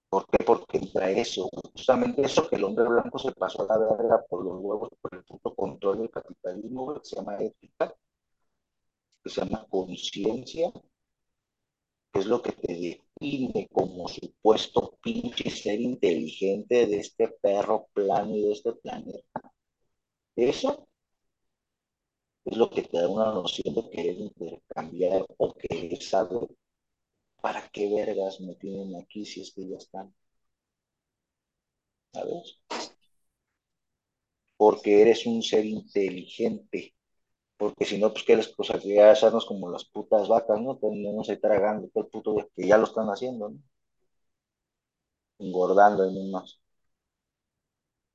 ¿Por 0.09 0.27
qué? 0.29 0.45
Porque 0.45 0.79
entra 0.79 1.11
eso, 1.11 1.49
justamente 1.73 2.23
eso 2.23 2.49
que 2.49 2.57
el 2.57 2.65
hombre 2.65 2.85
blanco 2.89 3.19
se 3.19 3.33
pasó 3.33 3.71
a 3.71 3.79
la 3.79 3.97
verga 3.97 4.25
por 4.29 4.45
los 4.45 4.59
huevos, 4.61 4.89
por 5.01 5.15
el 5.15 5.25
puto 5.25 5.55
control 5.55 5.99
del 5.99 6.11
capitalismo, 6.11 6.95
que 6.95 7.05
se 7.05 7.17
llama 7.17 7.37
ética, 7.41 7.95
que 9.25 9.31
se 9.31 9.41
llama 9.41 9.67
conciencia, 9.71 10.73
es 12.13 12.27
lo 12.27 12.41
que 12.43 12.53
te 12.53 12.75
define 12.75 13.69
como 13.73 14.09
supuesto 14.09 14.99
pinche 15.03 15.51
ser 15.51 15.81
inteligente 15.81 16.87
de 16.87 16.99
este 17.01 17.29
perro 17.29 17.89
plano 17.93 18.37
y 18.37 18.43
de 18.43 18.53
este 18.53 18.73
planeta. 18.75 19.53
Eso 20.37 20.89
es 22.47 22.57
lo 22.57 22.71
que 22.71 22.83
te 22.83 22.99
da 22.99 23.09
una 23.09 23.33
noción 23.33 23.75
de 23.75 23.91
querer 23.91 24.19
intercambiar 24.19 25.27
o 25.39 25.53
querer 25.55 26.03
saber 26.03 26.49
para 27.43 27.69
qué 27.71 27.89
vergas 27.95 28.41
me 28.41 28.55
tienen 28.57 28.97
aquí 28.97 29.25
si 29.25 29.41
es 29.43 29.53
que 29.53 29.69
ya 29.69 29.77
están. 29.77 30.15
¿Sabes? 32.13 32.59
Porque 34.57 35.01
eres 35.03 35.27
un 35.27 35.43
ser 35.45 35.65
inteligente. 35.65 36.94
Porque 37.57 37.85
si 37.85 37.99
no, 37.99 38.13
pues 38.13 38.25
que 38.25 38.37
les 38.37 38.55
ya 38.85 39.11
hacernos 39.11 39.45
como 39.47 39.69
las 39.71 39.85
putas 39.85 40.29
vacas, 40.29 40.61
¿no? 40.61 40.77
Tenemos 40.79 41.29
ahí 41.29 41.39
tragando 41.41 41.89
todo 41.89 42.05
el 42.05 42.11
puto 42.11 42.35
de 42.35 42.49
que 42.55 42.69
ya 42.69 42.79
lo 42.79 42.85
están 42.85 43.09
haciendo, 43.09 43.49
¿no? 43.51 43.59
engordando 45.39 46.05
en 46.05 46.17
unos. 46.17 46.61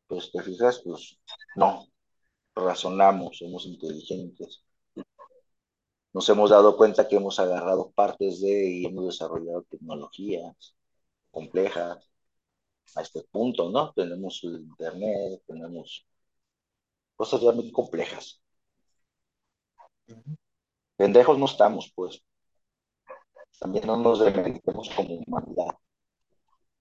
Pues 0.07 0.29
te 0.31 0.41
fijas, 0.43 0.81
pues 0.83 1.17
no, 1.55 1.85
razonamos, 2.55 3.37
somos 3.39 3.65
inteligentes. 3.65 4.63
Nos 6.13 6.27
hemos 6.29 6.49
dado 6.51 6.77
cuenta 6.77 7.07
que 7.07 7.15
hemos 7.15 7.39
agarrado 7.39 7.91
partes 7.91 8.41
de 8.41 8.69
y 8.69 8.85
hemos 8.85 9.05
desarrollado 9.07 9.63
tecnologías 9.63 10.75
complejas 11.31 12.09
a 12.95 13.01
este 13.01 13.23
punto, 13.31 13.69
¿no? 13.71 13.93
Tenemos 13.93 14.41
el 14.43 14.61
internet, 14.61 15.41
tenemos 15.47 16.05
cosas 17.15 17.41
realmente 17.41 17.71
complejas. 17.71 18.41
Pendejos 20.97 21.37
no 21.37 21.45
estamos, 21.45 21.91
pues. 21.95 22.21
También 23.59 23.85
no 23.87 23.97
nos 23.97 24.19
demeritemos 24.19 24.89
como 24.95 25.15
humanidad. 25.15 25.75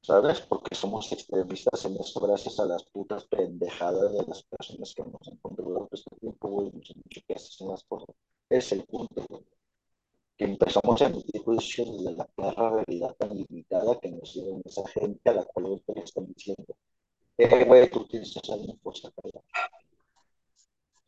¿Sabes? 0.01 0.41
Porque 0.41 0.75
somos 0.75 1.11
extremistas 1.13 1.85
en 1.85 1.97
esto 1.97 2.21
gracias 2.21 2.59
a 2.61 2.67
las 2.67 2.85
putas 2.85 3.25
pendejadas 3.27 4.13
de 4.13 4.25
las 4.27 4.43
personas 4.45 4.95
que 4.95 5.03
nos 5.03 5.29
han 5.29 5.37
controlado 5.39 5.89
este 5.93 6.17
tiempo, 6.17 6.49
güey. 6.49 6.69
Han 6.69 6.81
dicho 6.81 7.21
que 7.27 7.35
hacen 7.35 7.69
las 7.69 7.85
cosas. 7.85 8.15
Es 8.49 8.73
el 8.73 8.85
punto, 8.85 9.25
güey. 9.29 9.45
Que 10.37 10.45
empezamos 10.45 11.03
a 11.03 11.07
emitir 11.07 11.43
juicios 11.43 11.89
desde 11.99 12.17
la 12.17 12.25
clara 12.27 12.71
realidad 12.71 13.15
tan 13.17 13.37
limitada 13.37 13.99
que 14.01 14.11
nos 14.11 14.33
dieron 14.35 14.63
esa 14.65 14.87
gente 14.89 15.31
a 15.31 15.35
la 15.35 15.45
cual 15.45 15.83
te 15.85 16.01
están 16.01 16.27
diciendo. 16.33 16.77
Eh, 17.37 17.65
güey, 17.65 17.91
tú 17.91 18.07
tienes 18.07 18.35
una 18.37 18.75
cosa, 18.83 19.13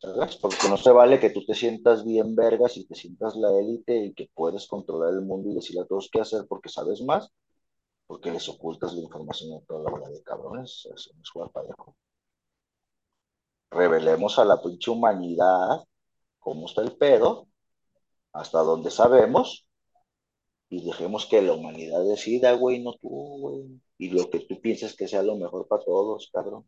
¿sabes? 0.01 0.35
Porque 0.37 0.67
no 0.69 0.77
se 0.77 0.91
vale 0.91 1.19
que 1.19 1.29
tú 1.29 1.45
te 1.45 1.53
sientas 1.53 2.03
bien 2.03 2.35
vergas 2.35 2.77
y 2.77 2.85
te 2.85 2.95
sientas 2.95 3.35
la 3.35 3.51
élite 3.59 4.05
y 4.05 4.13
que 4.13 4.29
puedes 4.33 4.67
controlar 4.67 5.13
el 5.13 5.21
mundo 5.21 5.49
y 5.49 5.55
decirle 5.55 5.81
a 5.81 5.85
todos 5.85 6.09
qué 6.11 6.21
hacer 6.21 6.45
porque 6.47 6.69
sabes 6.69 7.01
más, 7.03 7.29
porque 8.07 8.31
les 8.31 8.47
ocultas 8.49 8.93
la 8.93 9.01
información 9.01 9.53
a 9.57 9.65
toda 9.65 9.83
la 9.83 9.95
hora 9.97 10.09
de 10.09 10.23
cabrones. 10.23 10.87
Eso 10.93 11.11
no 11.15 11.21
es 11.21 11.29
jugar 11.29 11.51
parejo. 11.51 11.95
Revelemos 13.71 14.37
a 14.39 14.45
la 14.45 14.61
pinche 14.61 14.91
humanidad 14.91 15.83
cómo 16.39 16.65
está 16.67 16.81
el 16.81 16.97
pedo, 16.97 17.47
hasta 18.33 18.59
donde 18.61 18.91
sabemos, 18.91 19.67
y 20.69 20.83
dejemos 20.83 21.25
que 21.27 21.41
la 21.41 21.53
humanidad 21.53 22.03
decida, 22.05 22.53
güey, 22.53 22.81
no 22.83 22.93
tú, 22.93 23.09
güey. 23.39 23.81
Y 23.97 24.09
lo 24.09 24.29
que 24.29 24.39
tú 24.41 24.59
pienses 24.61 24.95
que 24.95 25.07
sea 25.07 25.23
lo 25.23 25.35
mejor 25.35 25.67
para 25.67 25.83
todos, 25.83 26.29
cabrón 26.33 26.65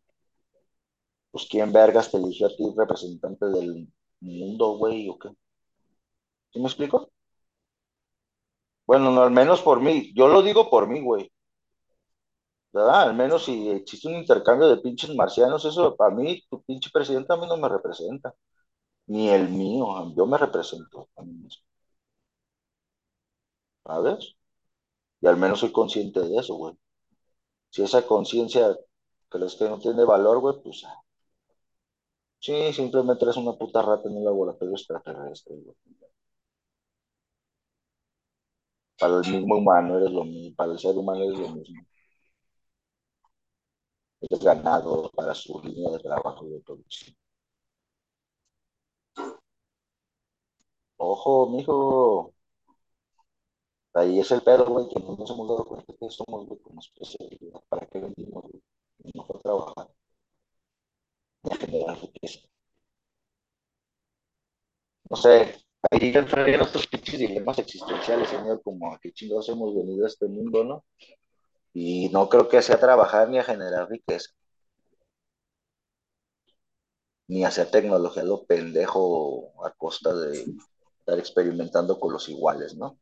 pues 1.34 1.46
quién 1.50 1.72
vergas 1.72 2.10
te 2.10 2.16
eligió 2.18 2.46
a 2.48 2.56
ti 2.56 2.64
representante 2.76 3.46
del 3.48 3.88
mundo, 4.20 4.78
güey, 4.78 5.10
o 5.10 5.18
qué. 5.18 5.30
¿Sí 6.52 6.58
me 6.60 6.66
explico? 6.66 7.10
Bueno, 8.86 9.10
no, 9.10 9.22
al 9.22 9.30
menos 9.30 9.60
por 9.60 9.80
mí, 9.82 10.10
yo 10.14 10.26
lo 10.28 10.42
digo 10.42 10.70
por 10.70 10.88
mí, 10.88 11.00
güey. 11.02 11.30
¿Verdad? 12.72 13.02
Al 13.02 13.14
menos 13.14 13.44
si 13.44 13.70
existe 13.70 14.08
un 14.08 14.16
intercambio 14.16 14.68
de 14.68 14.76
pinches 14.78 15.14
marcianos, 15.14 15.64
eso 15.64 15.96
para 15.96 16.14
mí, 16.14 16.42
tu 16.50 16.62
pinche 16.62 16.90
presidente 16.92 17.32
a 17.32 17.36
mí 17.36 17.46
no 17.46 17.56
me 17.56 17.68
representa. 17.68 18.34
Ni 19.08 19.30
el 19.30 19.48
mío, 19.50 20.14
yo 20.16 20.26
me 20.26 20.38
represento 20.38 21.08
a 21.16 21.22
mí 21.22 21.32
mismo. 21.34 21.64
¿Sabes? 23.86 24.36
Y 25.20 25.26
al 25.28 25.36
menos 25.38 25.60
soy 25.60 25.72
consciente 25.72 26.20
de 26.20 26.36
eso, 26.38 26.54
güey. 26.56 26.78
Si 27.70 27.82
esa 27.82 28.06
conciencia 28.06 28.76
crees 29.28 29.56
que 29.56 29.68
no 29.68 29.78
tiene 29.78 30.04
valor, 30.04 30.40
güey, 30.40 30.56
pues 30.62 30.84
Sí, 32.44 32.56
simplemente 32.72 33.24
eres 33.24 33.36
una 33.38 33.54
puta 33.58 33.82
rata 33.82 34.08
en 34.08 34.16
un 34.18 34.24
laboratorio 34.24 34.74
extraterrestre, 34.74 35.56
güey. 35.56 35.76
Para 38.98 39.20
el 39.20 39.30
mismo 39.32 39.56
humano 39.58 39.98
eres 39.98 40.10
lo 40.10 40.24
mismo, 40.24 40.56
para 40.56 40.72
el 40.72 40.80
ser 40.80 40.96
humano 40.98 41.22
eres 41.22 41.38
lo 41.38 41.48
mismo. 41.50 41.80
Eres 44.20 44.42
ganado 44.42 45.08
para 45.14 45.32
su 45.36 45.60
línea 45.62 45.92
de 45.92 46.00
trabajo 46.00 46.44
y 46.48 46.50
de 46.50 46.60
producción. 46.62 47.14
Ojo, 50.96 51.48
mijo. 51.50 52.34
Ahí 53.94 54.20
es 54.20 54.30
el 54.30 54.42
pedo, 54.42 54.66
güey, 54.66 54.88
que 54.88 55.00
no 55.00 55.16
nos 55.16 55.30
hemos 55.30 55.48
dado 55.48 55.64
cuenta 55.64 55.92
que 55.98 56.10
somos, 56.10 56.46
güey, 56.46 56.60
como. 56.60 56.80
¿Para 57.68 57.86
qué 57.86 57.98
venimos, 58.00 58.42
güey? 58.44 58.62
No 59.14 59.24
trabajar. 59.42 59.88
A 61.50 61.54
generar 61.56 61.96
riqueza. 62.00 62.40
No 65.10 65.16
sé, 65.16 65.54
ahí 65.90 66.12
ya 66.12 66.20
entrarían 66.20 66.60
otros 66.62 66.86
pinches 66.86 67.18
dilemas 67.18 67.58
existenciales, 67.58 68.28
señor, 68.28 68.62
como 68.62 68.92
a 68.92 68.98
qué 69.00 69.12
chingados 69.12 69.48
hemos 69.48 69.74
venido 69.74 70.04
a 70.04 70.08
este 70.08 70.26
mundo, 70.26 70.64
¿no? 70.64 70.84
Y 71.74 72.08
no 72.10 72.28
creo 72.28 72.48
que 72.48 72.62
sea 72.62 72.80
trabajar 72.80 73.28
ni 73.28 73.38
a 73.38 73.44
generar 73.44 73.88
riqueza, 73.90 74.30
ni 77.28 77.44
hacer 77.44 77.70
tecnología 77.70 78.22
lo 78.22 78.44
pendejo 78.44 79.52
a 79.64 79.70
costa 79.72 80.14
de 80.14 80.44
estar 81.00 81.18
experimentando 81.18 81.98
con 82.00 82.12
los 82.12 82.28
iguales, 82.28 82.76
¿no? 82.76 82.98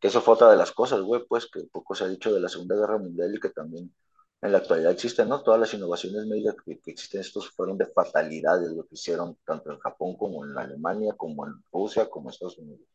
Que 0.00 0.08
eso 0.08 0.20
fue 0.20 0.34
otra 0.34 0.50
de 0.50 0.56
las 0.56 0.72
cosas, 0.72 1.00
güey, 1.02 1.24
pues 1.28 1.46
que 1.50 1.60
poco 1.72 1.94
se 1.94 2.04
ha 2.04 2.08
dicho 2.08 2.32
de 2.32 2.40
la 2.40 2.48
Segunda 2.48 2.76
Guerra 2.76 2.98
Mundial 2.98 3.34
y 3.34 3.40
que 3.40 3.50
también 3.50 3.94
en 4.40 4.52
la 4.52 4.58
actualidad 4.58 4.92
existen, 4.92 5.28
¿no? 5.28 5.42
Todas 5.42 5.60
las 5.60 5.74
innovaciones 5.74 6.26
médicas 6.26 6.56
que, 6.64 6.72
existen, 6.90 7.20
estos 7.20 7.50
fueron 7.50 7.78
de 7.78 7.86
fatalidades, 7.86 8.70
lo 8.72 8.84
que 8.86 8.94
hicieron 8.94 9.36
tanto 9.44 9.70
en 9.72 9.78
Japón 9.78 10.16
como 10.16 10.44
en 10.44 10.56
Alemania, 10.58 11.14
como 11.16 11.46
en 11.46 11.54
Rusia, 11.72 12.08
como 12.10 12.28
en 12.28 12.32
Estados 12.34 12.58
Unidos, 12.58 12.86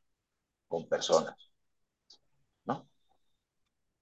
con 0.67 0.87
personas, 0.89 1.35
¿no? 2.65 2.87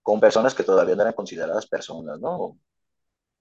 Con 0.03 0.19
personas 0.19 0.53
que 0.53 0.63
todavía 0.63 0.95
no 0.95 1.01
eran 1.03 1.13
consideradas 1.13 1.65
personas, 1.67 2.19
¿no? 2.19 2.29
O, 2.43 2.57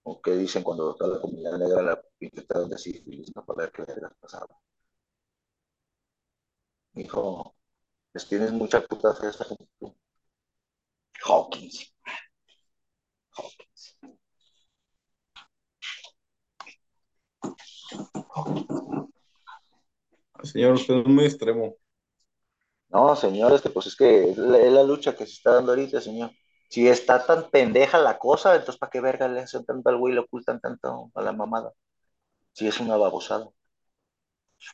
o 0.04 0.20
que 0.22 0.32
dicen 0.32 0.62
cuando 0.62 0.94
toda 0.96 1.16
la 1.16 1.20
comunidad 1.22 1.58
negra 1.58 1.82
la 1.82 2.02
infectaron 2.20 2.70
de 2.70 2.78
sífilis, 2.78 3.32
¿no? 3.34 3.44
Para 3.44 3.62
ver 3.62 3.72
qué 3.72 3.82
les 3.82 3.98
pasaba. 4.20 4.48
Dijo, 6.92 7.56
pues 8.12 8.28
tienes 8.28 8.52
mucha 8.52 8.80
puta 8.82 9.14
fe 9.14 9.28
esta 9.28 9.44
gente. 9.44 9.66
Hawkins. 11.24 11.92
Señor, 20.42 20.72
usted 20.74 20.94
es 20.98 21.06
muy 21.06 21.24
extremo. 21.26 21.76
No, 22.88 23.14
señor, 23.16 23.52
este, 23.52 23.70
pues 23.70 23.86
es 23.86 23.96
que 23.96 24.30
es 24.30 24.36
la, 24.38 24.82
lucha 24.82 25.14
que 25.14 25.26
se 25.26 25.32
está 25.34 25.54
dando 25.54 25.72
ahorita, 25.72 26.00
señor. 26.00 26.30
Si 26.68 26.88
está 26.88 27.24
tan 27.24 27.50
pendeja 27.50 27.98
la 27.98 28.18
cosa, 28.18 28.54
entonces 28.54 28.78
¿para 28.78 28.90
qué 28.90 29.00
verga 29.00 29.28
le 29.28 29.40
hacen 29.40 29.64
tanto 29.64 29.88
al 29.90 29.98
güey 29.98 30.12
y 30.12 30.14
le 30.16 30.22
ocultan 30.22 30.60
tanto 30.60 31.10
a 31.14 31.22
la 31.22 31.32
mamada? 31.32 31.72
Si 32.52 32.66
es 32.68 32.80
una 32.80 32.96
babosada. 32.96 33.48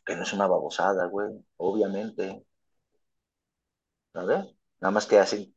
Que 0.05 0.15
no 0.15 0.23
es 0.23 0.33
una 0.33 0.47
babosada, 0.47 1.05
güey, 1.07 1.29
obviamente. 1.57 2.45
¿Sabes? 4.13 4.45
Nada 4.81 4.91
más 4.91 5.05
que 5.05 5.17
hacen, 5.19 5.55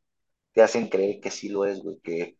que 0.53 0.61
hacen 0.61 0.89
creer 0.89 1.21
que 1.21 1.31
sí 1.31 1.49
lo 1.49 1.65
es, 1.65 1.81
güey, 1.83 1.99
que, 2.01 2.37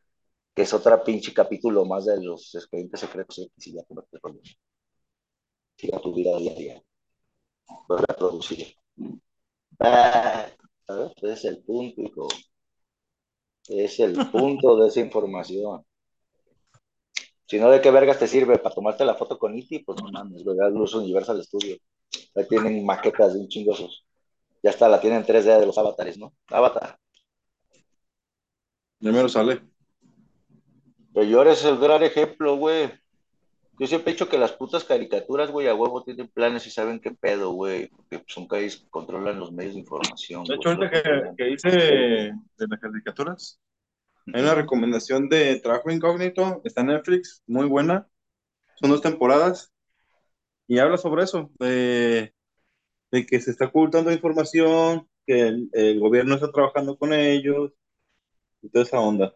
que 0.54 0.64
es 0.64 0.74
otra 0.74 1.04
pinche 1.04 1.34
capítulo 1.34 1.86
más 1.86 2.06
de 2.06 2.22
los 2.24 2.54
expedientes 2.56 3.00
secretos 3.00 3.40
X 3.40 3.68
y 3.68 3.74
ya 3.74 3.84
te 3.84 4.20
Siga 5.78 6.00
tu 6.00 6.14
vida 6.14 6.38
diaria. 6.38 6.84
Vuelve 7.88 8.06
a 8.08 8.16
producir. 8.16 8.76
¿Sabes? 9.80 11.14
Es 11.24 11.46
el 11.46 11.64
punto, 11.64 12.02
hijo. 12.02 12.28
Es 13.68 14.00
el 14.00 14.14
punto 14.32 14.78
de 14.78 14.90
esa 14.90 15.00
información. 15.00 15.84
Si 17.48 17.60
no, 17.60 17.70
¿de 17.70 17.82
qué 17.82 17.92
vergas 17.92 18.20
te 18.20 18.28
sirve? 18.28 18.60
¿Para 18.60 18.76
tomarte 18.76 19.04
la 19.06 19.16
foto 19.16 19.38
con 19.38 19.58
Iti? 19.58 19.80
Pues 19.80 20.02
no 20.02 20.10
mames, 20.12 20.44
¿verdad? 20.44 20.72
Luz 20.72 20.94
Universal 20.94 21.44
Studio. 21.44 21.78
Ahí 22.36 22.48
tienen 22.48 22.86
maquetas 22.86 23.34
de 23.34 23.40
un 23.40 23.48
chingosos. 23.48 24.06
Ya 24.64 24.70
está, 24.70 24.88
la 24.88 25.02
tienen 25.02 25.26
3D 25.26 25.60
de 25.60 25.66
los 25.66 25.78
avatares, 25.78 26.18
¿no? 26.18 26.34
Avatar. 26.48 26.98
Primero 29.00 29.28
sale. 29.28 29.71
Pero 31.14 31.26
yo 31.26 31.42
eres 31.42 31.64
el 31.66 31.78
gran 31.78 32.04
ejemplo, 32.04 32.56
güey. 32.56 32.92
Yo 33.80 33.88
siempre 33.88 34.12
he 34.12 34.14
dicho 34.14 34.30
que 34.30 34.38
las 34.38 34.52
putas 34.52 34.84
caricaturas, 34.84 35.50
güey, 35.50 35.68
a 35.68 35.74
huevo 35.74 36.04
tienen 36.04 36.28
planes 36.28 36.68
y 36.68 36.70
saben 36.70 37.00
qué 37.00 37.12
pedo, 37.12 37.52
güey. 37.52 37.88
Porque 37.88 38.24
son 38.28 38.48
países 38.48 38.82
que 38.82 38.90
controlan 38.90 39.40
los 39.40 39.52
medios 39.52 39.74
de 39.74 39.80
información. 39.80 40.44
De 40.44 40.56
hecho, 40.56 40.70
ahorita 40.70 40.92
que, 40.92 41.04
que, 41.38 41.50
hice 41.52 41.70
de 41.70 42.68
las 42.70 42.80
caricaturas, 42.80 43.60
hay 44.34 44.42
una 44.42 44.56
recomendación 44.56 45.30
de 45.30 45.60
Trabajo 45.60 45.90
Incógnito, 45.90 46.62
está 46.64 46.82
en 46.82 46.88
Netflix, 46.88 47.44
muy 47.48 47.66
buena. 47.66 48.08
Son 48.80 48.92
dos 48.92 49.02
temporadas 49.02 49.74
y 50.68 50.80
habla 50.80 50.98
sobre 50.98 51.24
eso, 51.24 51.52
de, 51.60 52.34
de 53.12 53.26
que 53.26 53.42
se 53.42 53.52
está 53.52 53.66
ocultando 53.66 54.12
información, 54.12 55.08
que 55.26 55.42
el, 55.42 55.70
el, 55.74 56.00
gobierno 56.00 56.36
está 56.36 56.52
trabajando 56.52 56.98
con 56.98 57.14
ellos 57.14 57.74
y 58.62 58.70
toda 58.70 58.86
esa 58.86 59.00
onda. 59.00 59.36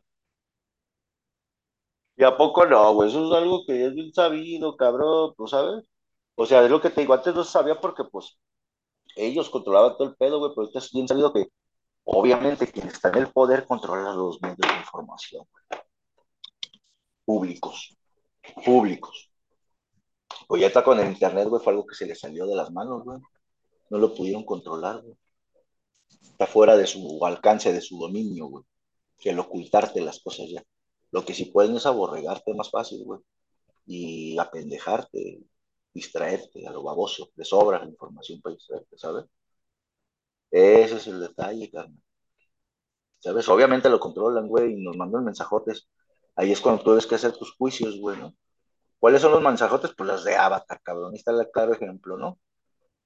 ¿Y 2.18 2.24
a 2.24 2.38
poco 2.38 2.66
no, 2.66 2.94
güey? 2.94 3.10
Eso 3.10 3.26
es 3.28 3.34
algo 3.38 3.66
que 3.66 3.86
es 3.86 3.94
bien 3.94 4.14
sabido, 4.14 4.76
cabrón, 4.78 5.34
¿tú 5.38 5.48
sabes? 5.48 5.86
O 6.36 6.46
sea, 6.46 6.64
es 6.64 6.72
lo 6.72 6.82
que 6.82 6.90
te 6.90 7.02
digo, 7.02 7.14
antes 7.14 7.36
no 7.36 7.44
se 7.44 7.52
sabía 7.52 7.80
porque, 7.80 8.04
pues, 8.06 8.38
ellos 9.16 9.50
controlaban 9.50 9.98
todo 9.98 10.10
el 10.10 10.16
pedo, 10.16 10.40
güey, 10.40 10.52
pero 10.52 10.64
ahorita 10.64 10.80
es 10.80 10.92
bien 10.94 11.08
sabido 11.08 11.34
que, 11.34 11.48
obviamente, 12.06 12.72
quien 12.72 12.88
está 12.88 13.10
en 13.10 13.18
el 13.18 13.32
poder 13.32 13.66
controla 13.68 14.14
los 14.14 14.42
medios 14.42 14.58
de 14.60 14.78
información, 14.80 15.46
güey. 15.52 15.82
públicos, 17.26 17.96
públicos. 18.66 19.30
Pues 20.48 20.62
ya 20.62 20.68
está 20.68 20.84
con 20.84 21.00
el 21.00 21.08
internet, 21.08 21.48
güey, 21.48 21.62
fue 21.64 21.74
algo 21.74 21.86
que 21.86 21.96
se 21.96 22.06
le 22.06 22.16
salió 22.16 22.46
de 22.48 22.56
las 22.56 22.72
manos, 22.72 23.04
güey. 23.04 23.20
No 23.90 23.98
lo 24.00 24.14
pudieron 24.14 24.44
controlar, 24.46 25.02
güey. 25.02 25.16
Está 26.24 26.48
fuera 26.48 26.78
de 26.78 26.88
su 26.88 27.26
alcance, 27.26 27.74
de 27.74 27.82
su 27.82 27.98
dominio, 28.00 28.48
güey. 28.48 28.64
Que 29.18 29.32
el 29.32 29.40
ocultarte 29.40 30.02
las 30.02 30.20
cosas 30.22 30.48
ya. 30.50 30.64
Lo 31.16 31.24
que 31.26 31.34
sí 31.34 31.46
pueden 31.46 31.78
es 31.78 31.86
aborregarte 31.86 32.54
más 32.54 32.70
fácil, 32.70 33.06
güey. 33.06 33.22
Y 33.86 34.38
apendejarte, 34.38 35.40
distraerte 35.94 36.68
a 36.68 36.72
lo 36.72 36.84
baboso. 36.84 37.30
De 37.36 37.46
sobra 37.46 37.80
la 37.80 37.86
información 37.86 38.42
para 38.42 38.56
distraerte, 38.56 38.98
¿sabes? 38.98 39.26
Ese 40.52 40.98
es 40.98 41.08
el 41.08 41.22
detalle, 41.22 41.72
carnal. 41.72 42.02
¿Sabes? 43.20 43.48
Obviamente 43.48 43.90
lo 43.90 43.98
controlan, 44.00 44.48
güey, 44.50 44.74
y 44.74 44.84
nos 44.84 44.98
mandan 44.98 45.24
mensajotes. 45.24 45.88
Ahí 46.36 46.52
es 46.52 46.60
cuando 46.60 46.84
tú 46.84 46.90
debes 46.92 47.08
que 47.08 47.16
hacer 47.16 47.32
tus 47.38 47.54
juicios, 47.56 47.98
güey, 47.98 48.18
¿no? 48.20 48.36
¿Cuáles 49.00 49.22
son 49.22 49.32
los 49.32 49.42
mensajotes? 49.42 49.94
Pues 49.98 50.08
los 50.10 50.26
de 50.26 50.36
Avatar, 50.36 50.82
cabrón. 50.84 51.12
Ahí 51.14 51.18
está 51.20 51.32
el 51.32 51.50
claro 51.52 51.74
ejemplo, 51.74 52.18
¿no? 52.18 52.40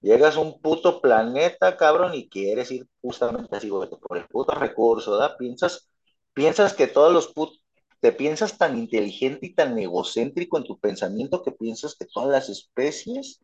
Llegas 0.02 0.36
a 0.38 0.39
un 0.39 0.60
puto 0.62 1.02
planeta, 1.02 1.78
cabrón, 1.78 2.15
y 2.15 2.28
quieres 2.28 2.72
ir 2.72 2.88
justamente 3.02 3.56
así, 3.56 3.69
güey, 3.69 3.88
por 3.89 4.17
el 4.17 4.28
puto 4.28 4.54
recurso, 4.56 5.12
¿verdad? 5.12 5.38
Piensas, 5.38 5.89
piensas 6.34 6.74
que 6.74 6.88
todos 6.88 7.13
los 7.13 7.28
putos, 7.34 7.62
te 8.00 8.12
piensas 8.12 8.58
tan 8.58 8.78
inteligente 8.78 9.48
y 9.48 9.54
tan 9.54 9.78
egocéntrico 9.78 10.58
en 10.58 10.64
tu 10.64 10.80
pensamiento 10.80 11.44
que 11.44 11.52
piensas 11.52 11.96
que 11.96 12.06
todas 12.06 12.30
las 12.30 12.50
especies 12.50 13.42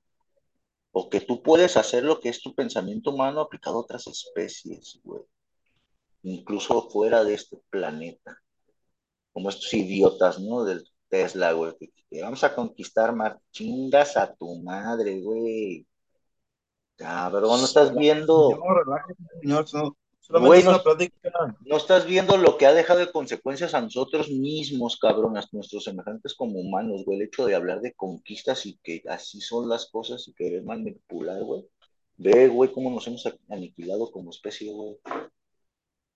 o 0.92 1.10
que 1.10 1.20
tú 1.20 1.44
puedes 1.44 1.76
hacer 1.76 2.04
lo 2.04 2.22
que 2.22 2.30
es 2.30 2.42
tu 2.42 2.56
pensamiento 2.56 3.12
humano 3.12 3.42
aplicado 3.42 3.78
a 3.78 3.82
otras 3.82 4.08
especies, 4.08 5.00
güey. 5.04 5.24
Incluso 6.24 6.90
fuera 6.90 7.24
de 7.24 7.34
este 7.34 7.58
planeta. 7.70 8.42
Como 9.34 9.50
estos 9.50 9.74
idiotas, 9.74 10.40
¿no? 10.40 10.64
Del 10.64 10.88
Tesla, 11.10 11.52
güey. 11.52 11.74
Que, 11.78 12.22
vamos 12.22 12.44
a 12.46 12.56
conquistar 12.56 13.14
más 13.14 13.36
chingas 13.52 14.16
a 14.16 14.34
tu 14.34 14.56
madre, 14.64 15.20
güey. 15.20 15.86
Cabrón, 16.96 17.60
no 17.60 17.66
estás 17.66 17.94
viendo. 17.94 18.52
Señor, 18.52 18.86
relájese, 18.86 19.24
señor. 19.42 19.96
No, 20.30 20.40
solamente 20.40 20.48
Güey, 20.48 20.60
es 20.62 20.68
una 20.68 20.84
plática. 20.84 21.58
No 21.66 21.78
estás 21.78 22.06
viendo 22.06 22.38
lo 22.38 22.58
que 22.58 22.66
ha 22.66 22.74
dejado 22.74 23.00
de 23.00 23.12
consecuencias 23.12 23.74
a 23.74 23.82
nosotros 23.82 24.30
mismos, 24.30 24.98
cabrón, 24.98 25.38
a 25.38 25.44
nuestros 25.52 25.84
semejantes 25.84 26.34
como 26.34 26.60
humanos, 26.60 27.04
güey. 27.06 27.20
El 27.20 27.28
hecho 27.28 27.46
de 27.46 27.56
hablar 27.56 27.82
de 27.82 27.94
conquistas 27.94 28.66
y 28.66 28.78
que 28.84 29.04
así 29.08 29.42
son 29.42 29.70
las 29.70 29.88
cosas 29.90 30.28
y 30.28 30.34
querer 30.34 30.64
manipular, 30.64 31.42
güey. 31.44 31.66
Ve, 32.18 32.48
güey, 32.48 32.72
cómo 32.72 32.90
nos 32.90 33.06
hemos 33.08 33.28
aniquilado 33.50 34.10
como 34.12 34.30
especie, 34.32 34.72
güey. 34.72 34.98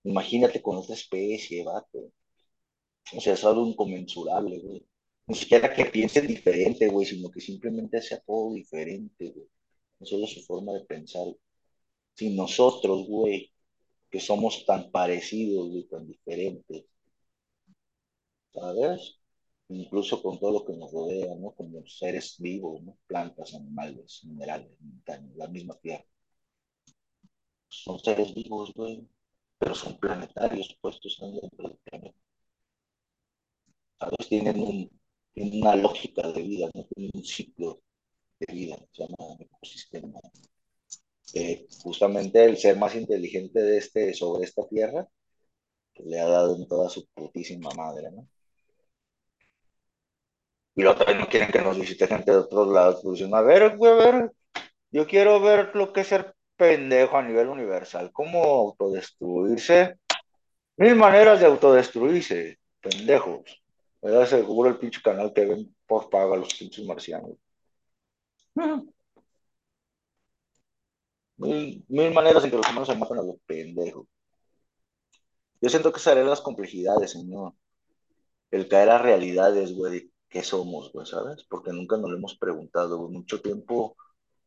Imagínate 0.04 0.62
con 0.62 0.76
otra 0.76 0.94
especie, 0.94 1.64
vato. 1.64 2.10
O 3.16 3.20
sea, 3.20 3.34
es 3.34 3.44
algo 3.44 3.66
inconmensurable, 3.66 4.58
güey. 4.58 4.86
Ni 5.26 5.34
siquiera 5.36 5.72
que 5.72 5.84
piensen 5.86 6.26
diferente, 6.26 6.88
güey, 6.88 7.06
sino 7.06 7.30
que 7.30 7.40
simplemente 7.40 8.00
sea 8.02 8.20
todo 8.20 8.52
diferente, 8.54 9.30
güey. 9.30 9.48
No 9.98 10.06
solo 10.06 10.26
su 10.26 10.42
forma 10.42 10.72
de 10.72 10.80
pensar. 10.84 11.26
Si 12.14 12.34
nosotros, 12.34 13.06
güey, 13.06 13.49
que 14.10 14.20
somos 14.20 14.64
tan 14.66 14.90
parecidos 14.90 15.68
y 15.74 15.84
tan 15.84 16.06
diferentes, 16.06 16.84
¿sabes? 18.52 19.18
Incluso 19.68 20.22
con 20.22 20.38
todo 20.38 20.52
lo 20.52 20.64
que 20.66 20.74
nos 20.74 20.92
rodea, 20.92 21.34
¿no? 21.36 21.52
Como 21.54 21.84
seres 21.86 22.36
vivos, 22.38 22.82
¿no? 22.82 22.96
Plantas, 23.06 23.54
animales, 23.54 24.20
minerales, 24.24 24.70
montañas, 24.80 25.36
la 25.36 25.48
misma 25.48 25.76
tierra. 25.78 26.04
Son 27.68 27.98
seres 27.98 28.34
vivos, 28.34 28.74
güey, 28.74 29.08
pero 29.58 29.74
son 29.74 29.98
planetarios 29.98 30.76
puestos 30.82 31.16
dentro 31.20 31.68
del 31.68 31.78
planeta. 31.78 32.18
¿Sabes? 33.98 34.28
Tienen, 34.28 34.60
un, 34.60 34.90
tienen 35.32 35.62
una 35.62 35.76
lógica 35.76 36.22
de 36.32 36.42
vida, 36.42 36.68
¿no? 36.74 36.84
Tienen 36.94 37.10
un 37.14 37.24
ciclo 37.24 37.82
de 38.40 38.54
vida, 38.54 38.76
se 38.92 39.04
llama 39.04 39.36
ecosistema 39.40 40.20
justamente 41.82 42.44
el 42.44 42.56
ser 42.56 42.76
más 42.76 42.94
inteligente 42.94 43.60
de 43.60 43.78
este, 43.78 44.14
sobre 44.14 44.44
esta 44.44 44.66
tierra, 44.68 45.06
pues, 45.94 46.08
le 46.08 46.20
ha 46.20 46.26
dado 46.26 46.56
en 46.56 46.66
toda 46.68 46.88
su 46.88 47.06
putísima 47.14 47.70
madre, 47.76 48.10
¿no? 48.12 48.28
Y 50.74 50.84
también 50.84 51.18
no 51.18 51.28
quieren 51.28 51.50
que 51.50 51.60
nos 51.60 51.78
visite 51.78 52.06
gente 52.06 52.30
de 52.30 52.38
otros 52.38 52.68
lados, 52.68 53.00
pues 53.02 53.18
dicen, 53.18 53.34
a 53.34 53.42
ver, 53.42 53.62
a 53.64 53.76
ver, 53.76 54.32
yo 54.90 55.06
quiero 55.06 55.40
ver 55.40 55.74
lo 55.74 55.92
que 55.92 56.00
es 56.02 56.08
ser 56.08 56.34
pendejo 56.56 57.16
a 57.18 57.22
nivel 57.22 57.48
universal, 57.48 58.10
cómo 58.12 58.42
autodestruirse, 58.44 59.96
mil 60.76 60.96
maneras 60.96 61.40
de 61.40 61.46
autodestruirse, 61.46 62.58
pendejos. 62.80 63.62
¿Verdad? 64.02 64.26
Seguro 64.26 64.70
el 64.70 64.78
pinche 64.78 65.02
canal 65.02 65.32
que 65.34 65.44
ven 65.44 65.76
por 65.86 66.08
paga 66.08 66.36
los 66.36 66.54
pinches 66.54 66.84
marcianos. 66.86 67.32
Mil, 71.40 72.12
maneras 72.12 72.44
en 72.44 72.50
que 72.50 72.56
los 72.56 72.68
humanos 72.68 72.88
se 72.88 72.94
matan 72.96 73.18
a 73.18 73.22
los 73.22 73.36
pendejos. 73.46 74.06
Yo 75.60 75.68
siento 75.70 75.92
que 75.92 76.00
serán 76.00 76.28
las 76.28 76.40
complejidades, 76.40 77.12
señor. 77.12 77.54
El 78.50 78.68
caer 78.68 78.90
a 78.90 78.98
realidades, 78.98 79.74
güey, 79.74 80.10
qué 80.28 80.42
somos, 80.42 80.92
güey, 80.92 81.06
¿sabes? 81.06 81.44
Porque 81.48 81.72
nunca 81.72 81.96
nos 81.96 82.10
lo 82.10 82.16
hemos 82.16 82.36
preguntado, 82.36 83.08
Mucho 83.08 83.40
tiempo, 83.40 83.96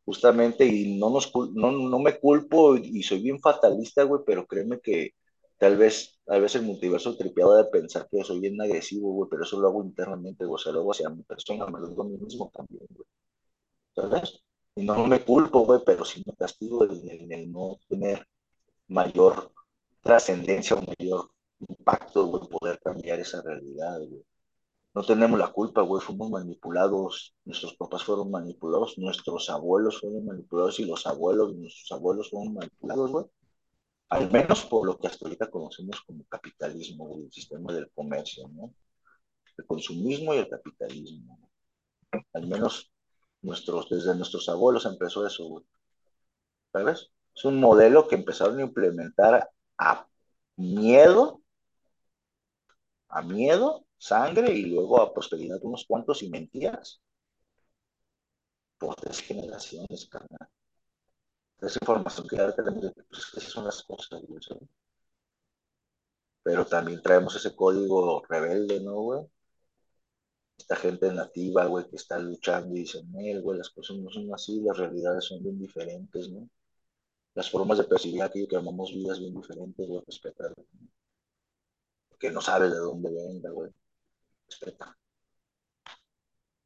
justamente, 0.05 0.65
y 0.65 0.97
no, 0.99 1.09
nos, 1.09 1.31
no, 1.53 1.71
no 1.71 1.99
me 1.99 2.19
culpo 2.19 2.75
y, 2.77 3.03
soy 3.03 3.21
bien 3.21 3.39
fatalista, 3.39 4.03
güey, 4.03 4.21
pero 4.25 4.45
créeme 4.47 4.79
que 4.81 5.11
tal 5.57 5.77
vez, 5.77 6.19
tal 6.25 6.41
vez 6.41 6.55
el 6.55 6.63
multiverso 6.63 7.15
tripeado 7.17 7.55
de 7.55 7.65
pensar 7.65 8.07
que 8.11 8.23
soy 8.23 8.39
bien 8.39 8.59
agresivo, 8.61 9.13
güey, 9.13 9.29
pero 9.29 9.43
eso 9.43 9.59
lo 9.59 9.67
hago 9.69 9.83
internamente, 9.83 10.45
güey, 10.45 10.55
o 10.55 10.57
sea, 10.63 10.73
lo 10.73 10.81
hago 10.81 10.91
hacia 10.91 11.09
mi 11.09 11.23
persona, 11.23 11.65
me 11.67 11.79
lo 11.79 11.87
digo 11.89 12.03
a 12.03 12.05
mí 12.07 12.17
mismo 12.17 12.51
también, 12.53 12.85
güey. 12.95 13.07
¿Sabes? 13.95 14.43
Y 14.75 14.83
no 14.83 15.05
me 15.07 15.23
culpo, 15.23 15.65
güey, 15.65 15.81
pero 15.85 16.03
sí 16.05 16.23
me 16.25 16.33
castigo 16.35 16.83
en 16.85 17.31
el, 17.31 17.51
no 17.51 17.77
tener 17.87 18.27
mayor 18.87 19.51
trascendencia 20.01 20.75
o 20.75 20.81
mayor 20.81 21.29
impacto, 21.59 22.25
güey, 22.27 22.47
poder 22.49 22.79
cambiar 22.79 23.19
esa 23.19 23.41
realidad, 23.41 23.99
güey. 23.99 24.25
No 24.95 25.03
tenemos 25.03 25.39
la 25.39 25.51
culpa, 25.51 25.81
güey, 25.81 26.01
fuimos 26.03 26.29
manipulados, 26.29 27.35
nuestros 27.45 27.75
papás 27.75 28.03
fueron 28.03 28.31
manipulados, 28.31 28.97
nuestros 28.97 29.49
abuelos 29.49 29.99
fueron 29.99 30.25
manipulados 30.25 30.79
y 30.79 30.85
los 30.85 31.05
abuelos, 31.07 31.55
nuestros 31.55 31.91
abuelos 31.91 32.29
fueron 32.29 32.53
manipulados, 32.53 33.11
güey. 33.11 33.25
Al 34.09 34.31
menos 34.31 34.65
por 34.65 34.85
lo 34.87 34.97
que 34.97 35.07
hasta 35.07 35.25
ahorita 35.25 35.49
conocemos 35.49 36.01
como 36.01 36.23
capitalismo, 36.25 37.07
güey, 37.07 37.25
el 37.25 37.31
sistema 37.31 37.73
del 37.73 37.89
comercio, 37.91 38.47
¿no? 38.49 38.73
El 39.57 39.65
consumismo 39.65 40.33
y 40.33 40.37
el 40.37 40.49
capitalismo. 40.49 41.39
Al 42.33 42.47
menos 42.47 42.92
nuestros, 43.43 43.89
desde 43.89 44.15
nuestros 44.15 44.49
abuelos 44.49 44.85
empezó 44.85 45.25
eso, 45.27 45.45
güey. 45.45 45.65
¿Sabes? 46.71 47.11
Es 47.35 47.45
un 47.45 47.59
modelo 47.59 48.07
que 48.07 48.15
empezaron 48.15 48.59
a 48.59 48.63
implementar 48.63 49.49
a 49.77 50.07
miedo, 50.55 51.41
a 53.09 53.21
miedo, 53.21 53.85
sangre 53.97 54.53
y 54.53 54.65
luego 54.65 55.01
a 55.01 55.13
prosperidad 55.13 55.59
unos 55.63 55.85
cuantos 55.87 56.23
y 56.23 56.29
mentiras. 56.29 57.01
Por 58.77 58.95
tres 58.95 59.19
generaciones, 59.21 60.07
carnal. 60.09 60.47
Esa 61.61 61.79
información 61.81 62.27
que 62.27 62.35
ya 62.37 62.51
tenemos, 62.53 62.91
pues 63.09 63.31
esas 63.37 63.51
son 63.51 63.65
las 63.65 63.81
cosas, 63.83 64.21
güey. 64.27 64.41
Pero 66.43 66.65
también 66.65 67.01
traemos 67.01 67.35
ese 67.35 67.55
código 67.55 68.23
rebelde, 68.27 68.81
¿no, 68.81 68.95
güey? 68.95 69.21
Esta 70.57 70.75
gente 70.75 71.11
nativa, 71.11 71.65
güey, 71.65 71.87
que 71.89 71.95
está 71.97 72.17
luchando 72.19 72.75
y 72.75 72.81
dicen, 72.81 73.11
güey, 73.41 73.57
las 73.57 73.69
cosas 73.69 73.97
no 73.97 74.09
son 74.09 74.33
así, 74.33 74.61
las 74.61 74.77
realidades 74.77 75.25
son 75.25 75.43
bien 75.43 75.59
diferentes, 75.59 76.29
¿no? 76.29 76.49
Las 77.35 77.49
formas 77.49 77.77
de 77.79 77.85
percibir 77.85 78.21
aquello 78.23 78.47
que 78.47 78.55
llamamos 78.55 78.93
vidas 78.93 79.19
bien 79.19 79.33
diferentes, 79.35 79.87
güey, 79.87 80.01
respeta. 80.05 80.53
Que 82.19 82.31
no 82.31 82.41
sabe 82.41 82.69
de 82.69 82.77
dónde 82.77 83.09
venga, 83.11 83.49
güey. 83.51 83.71
Respeta. 84.47 84.97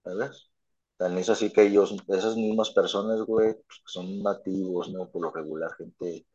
¿Sabes? 0.04 0.50
También 0.98 1.22
es 1.22 1.30
así 1.30 1.52
que 1.52 1.64
ellos, 1.64 1.96
esas 2.08 2.36
mismas 2.36 2.72
personas, 2.72 3.22
güey, 3.22 3.54
pues, 3.54 3.82
son 3.86 4.22
nativos, 4.24 4.92
¿no? 4.92 5.10
Por 5.10 5.22
lo 5.24 5.32
regular, 5.32 5.74
gente 5.76 6.26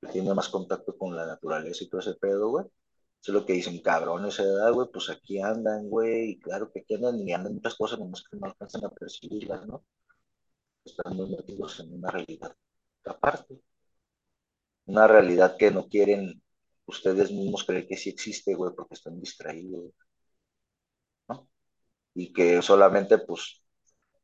que 0.00 0.08
tiene 0.08 0.34
más 0.34 0.48
contacto 0.48 0.96
con 0.96 1.16
la 1.16 1.26
naturaleza 1.26 1.84
y 1.84 1.88
todo 1.88 2.00
ese 2.00 2.14
pedo, 2.14 2.50
güey 2.50 2.66
es 3.32 3.34
lo 3.34 3.46
que 3.46 3.54
dicen, 3.54 3.80
cabrones 3.82 4.36
de 4.36 4.44
edad, 4.44 4.72
güey, 4.72 4.88
pues 4.92 5.10
aquí 5.10 5.40
andan, 5.40 5.88
güey, 5.88 6.30
y 6.32 6.40
claro 6.40 6.70
que 6.72 6.80
aquí 6.80 6.94
andan 6.94 7.18
y 7.20 7.32
andan 7.32 7.54
muchas 7.54 7.74
cosas, 7.76 7.98
nomás 7.98 8.24
que 8.24 8.36
no 8.36 8.46
alcanzan 8.46 8.84
a 8.84 8.90
percibirlas, 8.90 9.66
¿no? 9.66 9.84
Están 10.82 11.18
metidos 11.18 11.78
en 11.80 11.92
una 11.92 12.10
realidad 12.10 12.56
aparte. 13.04 13.60
Una 14.86 15.06
realidad 15.06 15.56
que 15.58 15.70
no 15.70 15.86
quieren 15.88 16.42
ustedes 16.86 17.30
mismos 17.30 17.64
creer 17.64 17.86
que 17.86 17.98
sí 17.98 18.08
existe, 18.08 18.54
güey, 18.54 18.72
porque 18.74 18.94
están 18.94 19.20
distraídos, 19.20 19.92
¿no? 21.28 21.48
Y 22.14 22.32
que 22.32 22.62
solamente, 22.62 23.18
pues, 23.18 23.62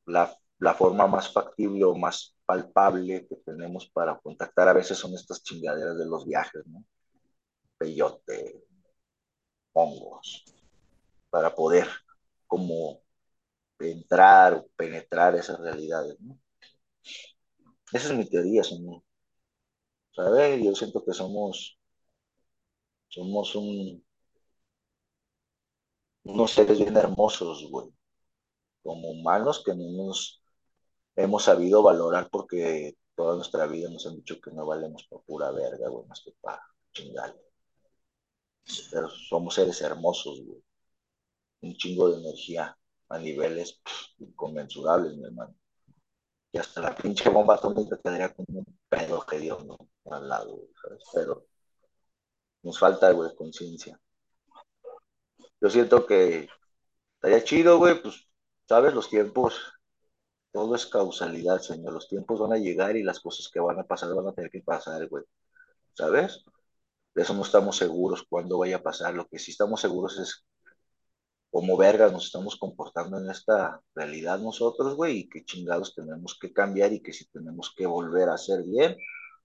la, 0.06 0.34
la 0.60 0.74
forma 0.74 1.06
más 1.06 1.32
factible 1.32 1.84
o 1.84 1.96
más 1.96 2.36
palpable 2.46 3.26
que 3.28 3.36
tenemos 3.38 3.90
para 3.90 4.18
contactar 4.20 4.68
a 4.68 4.74
veces 4.74 4.98
son 4.98 5.14
estas 5.14 5.42
chingaderas 5.42 5.98
de 5.98 6.06
los 6.06 6.26
viajes, 6.26 6.66
¿no? 6.66 6.84
Peyote, 7.78 8.64
hongos, 9.72 10.44
para 11.30 11.54
poder 11.54 11.88
como 12.46 13.02
entrar 13.80 14.54
o 14.54 14.68
penetrar 14.76 15.36
esas 15.36 15.60
realidades, 15.60 16.20
¿no? 16.20 16.38
Esa 17.92 18.08
es 18.08 18.18
mi 18.18 18.24
teoría, 18.28 18.64
señor. 18.64 19.02
¿Sabes? 20.14 20.62
Yo 20.64 20.72
siento 20.76 21.04
que 21.04 21.12
somos, 21.12 21.76
somos 23.08 23.54
un, 23.56 24.02
unos 26.24 26.52
seres 26.52 26.78
bien 26.78 26.96
hermosos, 26.96 27.66
güey, 27.70 27.88
como 28.82 29.10
humanos 29.10 29.62
que 29.64 29.74
no 29.74 29.86
nos 29.92 30.42
hemos 31.16 31.44
sabido 31.44 31.82
valorar 31.82 32.28
porque 32.30 32.96
toda 33.16 33.36
nuestra 33.36 33.66
vida 33.66 33.90
nos 33.90 34.06
han 34.06 34.16
dicho 34.16 34.40
que 34.40 34.52
no 34.52 34.66
valemos 34.66 35.04
por 35.08 35.24
pura 35.24 35.50
verga, 35.52 35.88
güey, 35.90 36.06
más 36.08 36.22
que 36.24 36.32
para 36.42 36.62
chingar. 36.92 37.34
Pero 38.90 39.08
somos 39.10 39.54
seres 39.54 39.80
hermosos, 39.82 40.42
güey. 40.44 40.62
Un 41.62 41.76
chingo 41.76 42.10
de 42.10 42.20
energía 42.20 42.76
a 43.08 43.18
niveles 43.18 43.80
inconmensurables, 44.18 45.16
mi 45.16 45.24
hermano. 45.24 45.54
Y 46.52 46.58
hasta 46.58 46.80
la 46.80 46.94
pinche 46.94 47.28
bomba 47.28 47.54
atómica 47.54 47.98
quedaría 48.02 48.34
como 48.34 48.60
un 48.60 48.78
pedo 48.88 49.24
que 49.26 49.38
Dios 49.38 49.64
no 49.64 49.76
al 50.10 50.28
lado, 50.28 50.56
güey, 50.56 50.68
¿sabes? 50.82 51.02
Pero 51.12 51.46
nos 52.62 52.78
falta, 52.78 53.10
güey, 53.12 53.34
conciencia. 53.36 53.98
Yo 55.60 55.70
siento 55.70 56.06
que 56.06 56.48
estaría 57.14 57.44
chido, 57.44 57.78
güey, 57.78 58.00
pues, 58.02 58.28
¿sabes? 58.68 58.94
Los 58.94 59.08
tiempos, 59.08 59.60
todo 60.52 60.74
es 60.74 60.86
causalidad, 60.86 61.60
señor. 61.60 61.92
Los 61.92 62.08
tiempos 62.08 62.40
van 62.40 62.52
a 62.54 62.58
llegar 62.58 62.96
y 62.96 63.02
las 63.02 63.20
cosas 63.20 63.48
que 63.52 63.60
van 63.60 63.78
a 63.78 63.84
pasar 63.84 64.14
van 64.14 64.28
a 64.28 64.32
tener 64.32 64.50
que 64.50 64.62
pasar, 64.62 65.06
güey. 65.08 65.24
¿Sabes? 65.94 66.44
De 67.14 67.22
eso 67.22 67.34
no 67.34 67.42
estamos 67.42 67.76
seguros 67.76 68.24
cuándo 68.28 68.58
vaya 68.58 68.76
a 68.76 68.82
pasar. 68.82 69.14
Lo 69.14 69.26
que 69.28 69.38
sí 69.38 69.50
estamos 69.52 69.80
seguros 69.80 70.18
es 70.18 70.44
cómo 71.50 71.76
vergas 71.76 72.12
nos 72.12 72.26
estamos 72.26 72.56
comportando 72.56 73.18
en 73.18 73.30
esta 73.30 73.80
realidad 73.94 74.38
nosotros, 74.38 74.94
güey, 74.96 75.18
y 75.18 75.28
qué 75.28 75.44
chingados 75.44 75.94
tenemos 75.94 76.38
que 76.40 76.52
cambiar 76.52 76.92
y 76.92 77.02
que 77.02 77.12
si 77.12 77.26
tenemos 77.30 77.74
que 77.76 77.86
volver 77.86 78.28
a 78.28 78.34
hacer 78.34 78.62
bien 78.64 78.96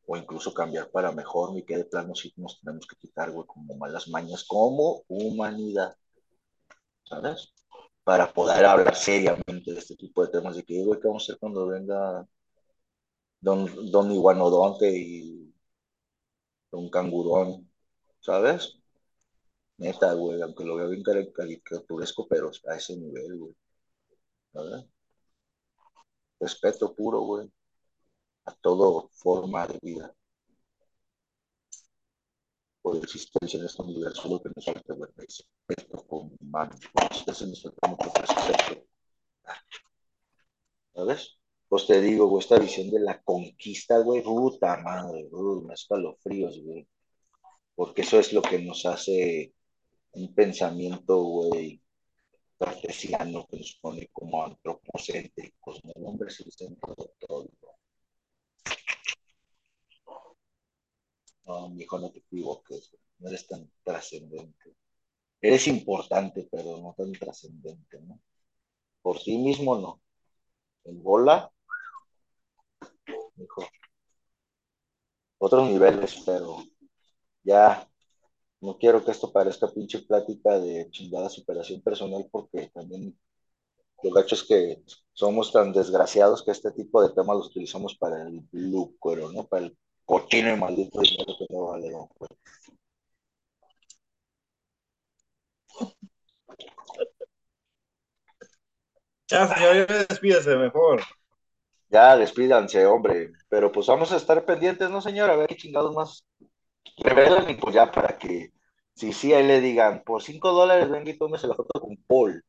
o 0.08 0.17
incluso 0.17 0.54
cambiar 0.54 0.91
para 0.91 1.12
mejor, 1.12 1.58
y 1.58 1.65
que 1.65 1.78
de 1.78 1.86
plano 1.86 2.13
sí 2.15 2.32
nos 2.38 2.60
tenemos 2.62 2.86
que 2.88 2.95
quitar, 2.95 3.32
güey, 3.32 3.47
como 3.47 3.75
malas 3.75 4.08
mañas 4.08 4.43
como 4.45 5.04
humanidad. 5.08 5.95
¿sabes? 7.06 7.54
Para 8.04 8.32
poder 8.32 8.65
hablar 8.65 8.95
seriamente 8.95 9.73
de 9.73 9.80
este 9.80 9.95
tipo 9.95 10.23
de 10.25 10.32
temas, 10.32 10.56
de 10.56 10.63
que, 10.63 10.84
güey, 10.84 10.99
¿qué 10.99 11.08
vamos 11.08 11.23
a 11.23 11.25
hacer 11.25 11.39
cuando 11.39 11.67
venga 11.67 12.28
Don, 13.39 13.91
don 13.91 14.12
Iguanodonte 14.12 14.89
y 14.97 15.44
Don 16.75 16.89
Cangurón, 16.89 17.71
¿sabes? 18.19 18.77
Neta, 19.77 20.13
güey, 20.13 20.41
aunque 20.41 20.65
lo 20.65 20.75
veo 20.75 20.89
bien 20.89 21.03
caricaturesco, 21.03 22.27
pero 22.27 22.51
a 22.67 22.75
ese 22.75 22.97
nivel, 22.97 23.38
güey, 23.38 23.55
¿sabes? 24.53 24.85
Respeto 26.39 26.93
puro, 26.93 27.21
güey, 27.21 27.51
a 28.45 28.53
toda 28.55 29.07
forma 29.13 29.67
de 29.67 29.79
vida 29.81 30.13
por 32.81 32.97
existencia 32.97 33.57
en 33.57 33.65
este 33.65 33.81
universo, 33.81 34.27
lo 34.29 34.41
que 34.41 34.49
nos 34.53 34.65
falta 34.65 34.93
ver 34.93 35.13
respeto 35.15 36.05
con 36.07 36.35
humanos, 36.39 36.79
respeto. 37.25 38.85
¿Sabes? 40.93 41.39
Pues 41.75 41.88
te 41.88 41.99
digo, 41.99 42.27
güey, 42.27 42.39
esta 42.39 42.57
visión 42.57 42.89
de 42.89 43.01
la 43.01 43.21
conquista, 43.21 43.99
güey, 43.99 44.23
puta 44.23 44.77
madre, 44.77 45.27
güey, 45.29 45.61
me 45.65 45.73
escalofríos, 45.73 46.57
güey. 46.63 46.88
Porque 47.75 48.03
eso 48.03 48.17
es 48.17 48.31
lo 48.31 48.41
que 48.41 48.59
nos 48.59 48.85
hace 48.85 49.53
un 50.13 50.33
pensamiento, 50.33 51.21
güey, 51.21 51.81
cartesiano 52.57 53.45
que 53.47 53.57
nos 53.57 53.77
pone 53.81 54.07
como 54.13 54.45
antropocéntricos, 54.45 55.83
¿no? 55.83 55.91
El 55.95 56.05
hombre 56.05 56.29
es 56.29 56.39
el 56.39 56.51
centro 56.53 56.95
de 56.97 57.09
todo. 57.19 57.49
No, 61.45 61.69
mi 61.71 61.83
hijo, 61.83 61.99
no 61.99 62.09
te 62.09 62.19
equivoques, 62.19 62.95
no 63.19 63.27
eres 63.27 63.47
tan 63.47 63.69
trascendente. 63.83 64.77
Eres 65.41 65.67
importante, 65.67 66.47
pero 66.49 66.77
no 66.77 66.95
tan 66.97 67.11
trascendente, 67.11 67.99
¿no? 67.99 68.21
Por 69.01 69.19
sí 69.19 69.38
mismo 69.38 69.77
no. 69.77 70.01
El 70.85 70.99
bola, 70.99 71.51
hijo, 73.38 73.63
otros 75.38 75.69
niveles, 75.69 76.21
pero 76.26 76.58
ya 77.43 77.88
no 78.62 78.78
quiero 78.78 79.04
que 79.06 79.12
esto 79.12 79.32
parezca 79.32 79.67
pinche 79.69 80.00
plática 80.02 80.60
de 80.60 80.89
chingada 80.91 81.30
superación 81.30 81.82
personal, 81.82 82.28
porque 82.32 82.71
también 82.74 83.17
lo 84.04 84.12
gacho 84.12 84.36
es 84.36 84.43
que 84.43 84.84
somos 85.13 85.52
tan 85.52 85.74
desgraciados 85.74 86.43
que 86.43 86.52
este 86.52 86.71
tipo 86.71 87.02
de 87.04 87.13
temas 87.13 87.38
los 87.38 87.48
utilizamos 87.48 87.95
para 87.98 88.24
el 88.24 88.48
lucro, 88.52 89.32
¿no? 89.32 89.45
Para 89.48 89.67
el 89.67 89.78
cochino 90.06 90.54
y 90.54 90.58
maldito 90.60 91.02
dinero 91.02 91.34
que 91.39 91.48
no 91.50 91.67
vale. 91.67 91.91
¿no? 91.91 92.10
Ya, 99.32 99.48
señor, 99.48 99.88
ya 99.88 100.06
despídase 100.10 100.56
mejor. 100.56 101.02
Ya, 101.89 102.15
despídanse, 102.17 102.86
hombre. 102.86 103.32
Pero 103.50 103.71
pues 103.71 103.88
vamos 103.88 104.12
a 104.12 104.17
estar 104.17 104.43
pendientes, 104.45 104.89
¿no, 104.89 105.02
señor? 105.02 105.30
A 105.30 105.36
ver 105.36 105.48
qué 105.48 105.56
chingados 105.56 105.93
más 105.95 106.26
revelan 106.98 107.50
y 107.50 107.56
pues 107.56 107.76
ya 107.76 107.91
para 107.91 108.17
que, 108.17 108.54
si 108.95 109.13
sí, 109.13 109.34
ahí 109.34 109.45
le 109.48 109.62
digan, 109.62 110.04
por 110.06 110.21
cinco 110.24 110.52
dólares 110.52 110.89
venga 110.89 111.12
y 111.12 111.17
tómese 111.17 111.48
la 111.48 111.56
foto 111.56 111.80
con 111.82 111.98
Paul, 112.08 112.43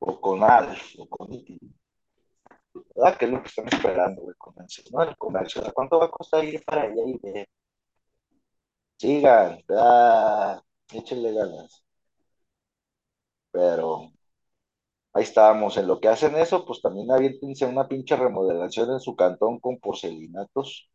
o 0.00 0.20
con 0.20 0.44
Alf, 0.44 0.94
o 0.98 1.08
con 1.08 1.32
Iti. 1.34 1.58
¿Verdad? 2.94 3.18
Que 3.18 3.24
es 3.26 3.30
lo 3.30 3.42
que 3.42 3.48
están 3.48 3.66
esperando, 3.68 4.22
güey, 4.22 4.34
comercio, 4.38 4.84
¿no? 4.92 5.02
El 5.02 5.16
comercio. 5.16 5.62
¿Cuánto 5.74 5.98
va 5.98 6.06
a 6.06 6.10
costar 6.10 6.44
ir 6.44 6.62
para 6.64 6.82
allá 6.82 7.02
y 7.06 7.18
ver? 7.22 7.48
Sigan, 9.00 9.58
ah, 9.68 10.62
échenle 10.98 11.32
ganas. 11.34 11.82
Pero 13.50 14.12
ahí 15.22 15.28
estábamos. 15.28 15.76
En 15.76 15.86
lo 15.86 16.00
que 16.00 16.08
hacen 16.08 16.36
eso, 16.36 16.64
pues 16.64 16.82
también 16.82 17.10
aviéntense 17.10 17.64
una 17.64 17.88
pinche 17.88 18.16
remodelación 18.16 18.90
en 18.90 19.00
su 19.00 19.14
cantón 19.16 19.60
con 19.60 19.78
porcelinatos 19.78 20.90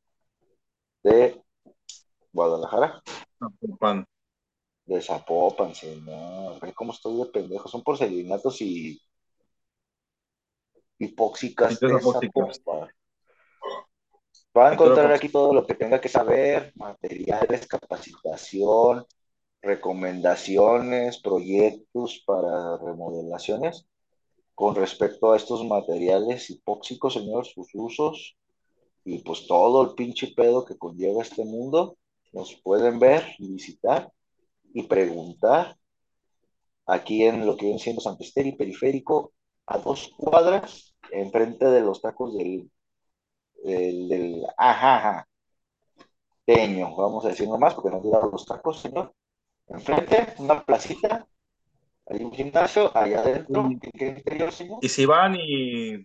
de 1.03 1.41
Guadalajara. 2.31 3.01
Zapopan. 3.39 4.05
De 4.85 5.01
Zapopan, 5.01 5.73
señor. 5.73 6.59
Ve 6.61 6.73
cómo 6.73 6.91
estoy 6.91 7.17
de 7.17 7.25
pendejo. 7.25 7.67
Son 7.67 7.83
porcelinatos 7.83 8.61
y 8.61 9.01
hipóxicas 10.99 11.79
de. 11.79 11.89
Zapopan. 11.99 12.89
Va 14.57 14.69
a 14.69 14.73
encontrar 14.73 15.11
aquí 15.11 15.29
todo 15.29 15.53
lo 15.53 15.65
que 15.67 15.75
tenga 15.75 16.01
que 16.01 16.09
saber, 16.09 16.73
materiales, 16.75 17.67
capacitación, 17.67 19.05
recomendaciones, 19.61 21.21
proyectos 21.21 22.23
para 22.25 22.77
remodelaciones 22.77 23.87
con 24.57 24.73
respecto 24.73 25.31
a 25.31 25.37
estos 25.37 25.63
materiales 25.63 26.49
hipóxicos, 26.49 27.13
señor, 27.13 27.45
sus 27.45 27.67
usos 27.75 28.35
y 29.05 29.19
pues 29.19 29.45
todo 29.45 29.83
el 29.83 29.93
pinche 29.93 30.33
pedo 30.35 30.65
que 30.65 30.79
conlleva 30.79 31.21
este 31.21 31.45
mundo, 31.45 31.95
nos 32.33 32.55
pueden 32.63 32.97
ver 32.97 33.23
y 33.37 33.53
visitar 33.53 34.11
y 34.73 34.81
preguntar 34.81 35.77
aquí 36.87 37.23
en 37.23 37.45
lo 37.45 37.55
que 37.55 37.65
viene 37.65 37.79
siendo 37.79 38.01
San 38.01 38.17
Esteri 38.19 38.53
Periférico, 38.53 39.31
a 39.67 39.77
dos 39.77 40.09
cuadras, 40.17 40.95
enfrente 41.11 41.67
de 41.67 41.81
los 41.81 42.01
tacos 42.01 42.35
del, 42.35 42.71
del, 43.63 44.09
del 44.09 44.47
ajá, 44.57 45.27
teño, 46.45 46.95
vamos 46.95 47.23
a 47.25 47.29
decir 47.29 47.47
nomás, 47.47 47.75
porque 47.75 47.95
no 47.95 48.01
dieron 48.01 48.31
los 48.31 48.43
tacos, 48.43 48.79
señor. 48.79 49.13
Enfrente, 49.67 50.33
una 50.39 50.65
placita, 50.65 51.27
hay 52.09 52.23
un 52.23 52.31
gimnasio, 52.33 52.95
allá 52.97 53.21
adentro, 53.21 53.69
Y- 53.69 53.79
¿qué, 53.79 53.91
qué 53.91 54.07
interior, 54.07 54.51
señor? 54.51 54.79
Y 54.81 54.89
si 54.89 55.05
van 55.05 55.35
y, 55.39 55.95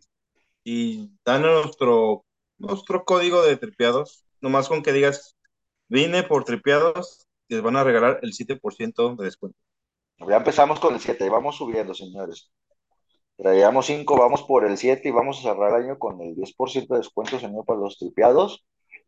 y 0.65 1.11
dan 1.25 1.43
nuestro, 1.43 2.25
nuestro 2.59 3.05
código 3.05 3.43
de 3.43 3.57
tripeados, 3.57 4.27
nomás 4.41 4.69
con 4.69 4.83
que 4.83 4.93
digas, 4.93 5.37
vine 5.89 6.23
por 6.25 6.45
tripeados, 6.45 7.29
les 7.49 7.63
van 7.63 7.77
a 7.77 7.85
regalar 7.85 8.21
el 8.23 8.33
7% 8.35 9.17
de 9.17 9.27
descuento. 9.27 9.59
Ya 10.29 10.37
empezamos 10.37 10.79
con 10.81 10.95
el 10.95 11.01
7, 11.01 11.29
vamos 11.29 11.57
subiendo, 11.57 11.95
señores. 11.95 12.51
Traíamos 13.37 13.87
5, 13.87 14.17
vamos 14.19 14.43
por 14.45 14.65
el 14.67 14.79
7 14.79 15.09
y 15.09 15.13
vamos 15.13 15.39
a 15.41 15.43
cerrar 15.43 15.71
el 15.81 15.85
año 15.87 15.99
con 15.99 16.21
el 16.23 16.35
10% 16.37 16.95
de 16.95 17.01
descuento, 17.01 17.39
señor, 17.41 17.65
para 17.67 17.81
los 17.81 17.99
tripeados, 17.99 18.67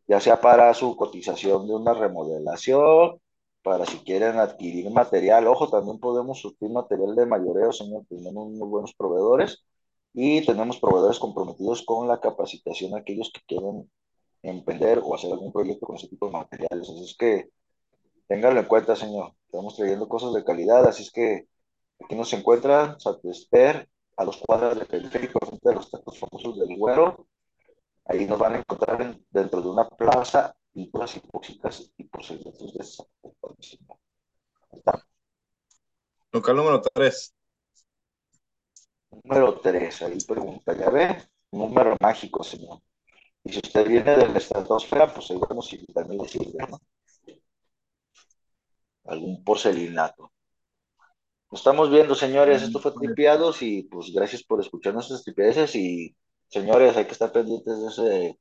ya 0.09 0.21
sea 0.21 0.41
para 0.41 0.75
su 0.75 0.97
cotización 0.97 1.67
de 1.69 1.75
una 1.75 1.95
remodelación, 1.95 3.21
para 3.65 3.87
si 3.87 3.99
quieren 3.99 4.39
adquirir 4.39 4.91
material. 4.91 5.49
Ojo, 5.49 5.69
también 5.69 5.99
podemos 5.99 6.41
surtir 6.41 6.71
material 6.71 7.17
de 7.17 7.27
mayoreo, 7.27 7.73
señor, 7.73 8.05
tenemos 8.09 8.51
muy 8.51 8.69
buenos 8.69 8.95
proveedores 8.95 9.65
y 10.13 10.47
tenemos 10.47 10.79
proveedores 10.79 11.19
comprometidos 11.19 11.83
con 11.83 12.07
la 12.07 12.21
capacitación 12.21 12.95
a 12.95 12.99
aquellos 12.99 13.33
que 13.33 13.41
quieren 13.47 13.91
emprender 14.43 15.01
o 15.03 15.15
hacer 15.15 15.33
algún 15.33 15.53
proyecto 15.53 15.87
con 15.87 15.97
ese 15.97 16.09
tipo 16.09 16.27
de 16.27 16.33
materiales. 16.33 16.89
Así 16.89 17.05
es 17.05 17.17
que 17.17 17.49
ténganlo 18.29 18.61
en 18.61 18.67
cuenta, 18.67 18.95
señor. 18.95 19.33
Estamos 19.47 19.75
trayendo 19.75 20.09
cosas 20.09 20.33
de 20.35 20.45
calidad, 20.45 20.87
así 20.87 21.03
es 21.03 21.11
que 21.11 21.49
Aquí 22.03 22.17
nos 22.17 22.33
encuentra 22.33 22.97
a 24.17 24.25
dos 24.25 24.37
cuadras 24.47 24.77
del 24.77 24.87
periférico, 24.87 25.39
frente 25.41 25.69
de 25.69 25.75
los 25.75 25.91
tacos 25.91 26.19
famosos 26.19 26.59
del 26.59 26.77
Güero. 26.77 27.27
Ahí 28.05 28.27
nos 28.27 28.39
van 28.39 28.55
a 28.55 28.59
encontrar 28.59 29.19
dentro 29.31 29.63
de 29.63 29.69
una 29.69 29.89
plaza 29.89 30.55
pinturas 30.75 31.17
hipóxicas 31.17 31.93
y 31.97 32.05
procedimientos 32.05 32.75
de 32.75 32.85
Local 36.33 36.57
número 36.57 36.83
3. 36.83 37.35
Número 39.13 39.61
3, 39.61 40.03
ahí 40.03 40.19
pregunta, 40.27 40.77
ya 40.77 40.91
ve, 40.91 41.23
número 41.53 41.97
mágico, 42.01 42.43
señor. 42.43 42.81
Y 43.45 43.53
si 43.53 43.59
usted 43.59 43.87
viene 43.87 44.17
de 44.17 44.29
la 44.29 44.39
estratosfera, 44.39 45.13
pues 45.15 45.27
seguro 45.29 45.63
si 45.63 45.87
también 45.87 46.23
le 46.23 46.29
sirve, 46.29 46.67
¿no? 46.69 46.81
Algún 49.05 49.45
porcelinato. 49.45 50.33
Nos 51.51 51.61
estamos 51.61 51.91
viendo, 51.91 52.17
señores. 52.17 52.63
Esto 52.63 52.81
fue 52.81 52.93
Tripiados 52.93 53.63
y 53.63 53.85
pues 53.85 54.11
gracias 54.13 54.43
por 54.43 54.61
escuchar 54.61 54.95
nuestras 54.95 55.23
tripiadeces 55.23 55.77
y 55.77 56.17
señores, 56.49 56.97
hay 56.97 57.05
que 57.05 57.13
estar 57.13 57.31
pendientes 57.31 57.81
de 57.81 57.89
ese, 57.89 58.03
de 58.03 58.39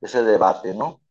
ese 0.00 0.22
debate, 0.22 0.74
¿no? 0.74 1.01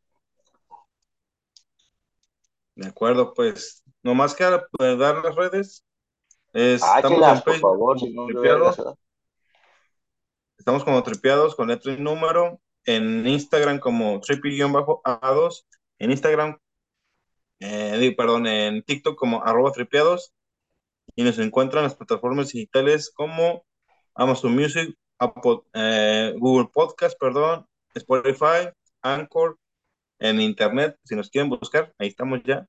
De 2.82 2.88
acuerdo, 2.88 3.36
pues, 3.36 3.84
nomás 4.02 4.34
que 4.34 4.44
pues, 4.72 4.98
dar 4.98 5.24
las 5.24 5.36
redes. 5.36 5.86
Ah, 6.54 6.96
estamos 6.96 7.22
en 7.22 7.44
Facebook, 7.44 7.44
por 7.44 7.60
favor, 7.60 8.00
si 8.00 8.12
no. 8.12 8.28
Estamos 10.58 10.84
como 10.84 11.04
tripiados 11.04 11.56
con 11.56 11.68
letra 11.68 11.94
y 11.94 11.98
número. 11.98 12.60
En 12.86 13.28
Instagram 13.28 13.78
como 13.78 14.20
tripi-a2. 14.20 15.66
En 16.00 16.10
Instagram, 16.10 16.58
eh, 17.60 18.16
perdón, 18.18 18.48
en 18.48 18.82
TikTok 18.82 19.16
como 19.16 19.44
arroba 19.44 19.72
tripiados. 19.72 20.34
Y 21.16 21.24
nos 21.24 21.38
encuentran 21.38 21.84
en 21.84 21.90
las 21.90 21.96
plataformas 21.96 22.52
digitales 22.52 23.12
como 23.14 23.64
Amazon 24.16 24.56
Music, 24.56 24.98
eh, 25.74 26.34
Google 26.36 26.70
Podcast, 26.74 27.16
perdón, 27.20 27.68
Spotify, 27.94 28.70
Anchor, 29.04 29.60
en 30.22 30.40
Internet, 30.40 30.98
si 31.04 31.16
nos 31.16 31.30
quieren 31.30 31.50
buscar, 31.50 31.94
ahí 31.98 32.08
estamos 32.08 32.42
ya. 32.44 32.68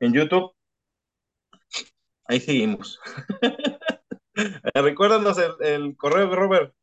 En 0.00 0.12
YouTube, 0.12 0.52
ahí 2.24 2.40
seguimos. 2.40 2.98
Recuérdanos 4.74 5.38
el, 5.38 5.52
el 5.60 5.96
correo, 5.96 6.34
Robert. 6.34 6.74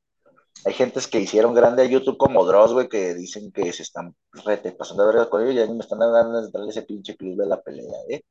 Hay 0.65 0.73
gentes 0.73 1.07
que 1.07 1.19
hicieron 1.19 1.53
grande 1.53 1.83
a 1.83 1.85
YouTube 1.85 2.17
como 2.17 2.45
Dross, 2.45 2.73
güey, 2.73 2.89
que 2.89 3.13
dicen 3.13 3.51
que 3.51 3.71
se 3.71 3.83
están 3.83 4.15
rete, 4.31 4.73
pasando 4.73 5.03
de 5.03 5.13
verdad 5.13 5.29
con 5.29 5.41
ellos, 5.41 5.55
ya 5.55 5.65
ni 5.65 5.73
me 5.73 5.81
están 5.81 5.99
dando 5.99 6.41
de 6.41 6.51
darle 6.51 6.69
ese 6.69 6.81
pinche 6.81 7.15
club 7.15 7.37
de 7.37 7.45
la 7.45 7.61
pelea, 7.61 7.97
¿eh? 8.09 8.21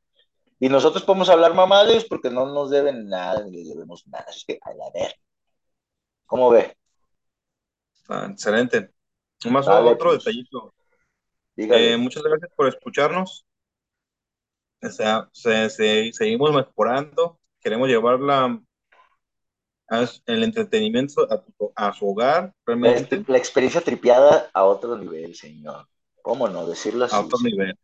Y 0.61 0.69
nosotros 0.69 1.05
podemos 1.05 1.29
hablar 1.29 1.55
mamadas 1.55 2.05
porque 2.05 2.31
no 2.31 2.47
nos 2.47 2.71
deben 2.71 3.09
nada, 3.09 3.45
ni 3.45 3.53
les 3.59 3.69
debemos 3.69 4.07
nada. 4.09 4.27
Es 4.29 4.45
que, 4.45 4.59
a 4.61 4.75
la 4.75 4.91
ver. 4.93 5.14
¿Cómo 6.27 6.51
ve? 6.51 6.77
Ah, 8.09 8.29
excelente. 8.31 8.91
Más 9.49 9.69
otro 9.69 10.11
pues. 10.11 10.25
detallito. 10.25 10.75
Eh, 11.57 11.97
muchas 11.97 12.23
gracias 12.23 12.51
por 12.57 12.69
escucharnos. 12.69 13.47
O 14.83 14.88
sea, 14.88 15.29
seguimos 15.33 16.53
mejorando. 16.53 17.38
Queremos 17.61 17.88
llevarla 17.88 18.61
el 19.90 20.44
entretenimiento 20.44 21.27
a, 21.74 21.92
su 21.92 22.09
hogar, 22.09 22.53
realmente. 22.66 23.24
La, 23.27 23.38
experiencia 23.38 23.81
tripiada 23.81 24.51
a 24.53 24.64
otro 24.64 24.96
nivel, 24.98 25.35
señor. 25.35 25.87
¿Cómo 26.22 26.48
no 26.48 26.66
decirlo 26.66 27.07
así? 27.07 27.16
A 27.16 27.20
otro 27.20 27.38
nivel. 27.42 27.74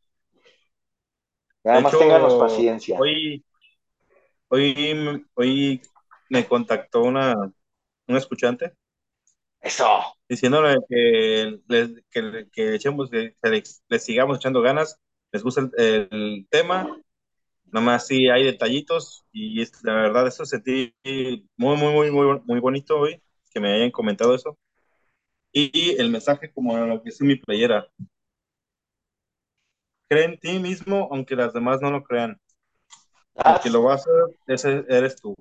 Nada 1.64 1.80
más 1.80 1.98
tenganos 1.98 2.34
paciencia. 2.34 2.98
Hoy, 2.98 3.42
hoy, 4.48 5.26
hoy 5.34 5.82
me 6.28 6.46
contactó 6.46 7.02
una, 7.02 7.34
una 8.06 8.18
escuchante. 8.18 8.74
Eso. 9.64 9.86
Diciéndole 10.28 10.76
que, 10.88 11.58
que, 12.10 12.48
que, 12.52 12.74
echemos, 12.74 13.10
que 13.10 13.34
le, 13.88 13.98
sigamos 13.98 14.36
echando 14.36 14.60
ganas, 14.60 15.00
les 15.32 15.42
gusta 15.42 15.70
el, 15.78 16.46
tema, 16.50 17.00
nomás 17.74 18.06
sí 18.06 18.28
hay 18.28 18.44
detallitos 18.44 19.26
y 19.32 19.60
es, 19.60 19.82
la 19.82 19.94
verdad 19.94 20.28
eso 20.28 20.46
sentí 20.46 20.94
muy, 21.56 21.76
muy, 21.76 21.92
muy, 21.92 22.10
muy, 22.12 22.40
muy 22.44 22.60
bonito 22.60 23.00
hoy 23.00 23.20
que 23.52 23.58
me 23.58 23.74
hayan 23.74 23.90
comentado 23.90 24.32
eso. 24.32 24.56
Y 25.52 26.00
el 26.00 26.08
mensaje 26.08 26.52
como 26.52 26.76
lo 26.78 27.02
que 27.02 27.08
es 27.08 27.20
mi 27.20 27.34
playera, 27.34 27.88
cree 30.08 30.24
en 30.24 30.38
ti 30.38 30.60
mismo, 30.60 31.08
aunque 31.10 31.34
las 31.34 31.52
demás 31.52 31.80
no 31.80 31.90
lo 31.90 32.04
crean. 32.04 32.40
El 33.34 33.60
que 33.60 33.70
lo 33.70 33.82
va 33.82 33.92
a 33.92 33.96
hacer, 33.96 34.14
ese 34.46 34.84
eres 34.88 35.16
tú. 35.16 35.34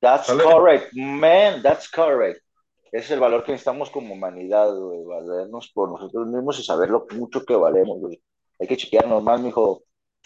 That's 0.00 0.26
correct, 0.26 0.92
man, 0.94 1.62
that's 1.62 1.88
correct. 1.88 2.42
Ese 2.90 3.04
es 3.04 3.10
el 3.12 3.20
valor 3.20 3.44
que 3.44 3.52
necesitamos 3.52 3.88
como 3.88 4.14
humanidad, 4.14 4.74
güey, 4.74 5.04
valernos 5.04 5.70
por 5.72 5.88
nosotros 5.88 6.26
mismos 6.26 6.58
y 6.58 6.64
saber 6.64 6.90
lo 6.90 7.06
mucho 7.12 7.44
que 7.44 7.54
valemos, 7.54 8.00
güey. 8.00 8.20
Hay 8.58 8.66
que 8.66 8.76
chequearnos 8.76 9.22
más, 9.22 9.40
mijo, 9.40 9.84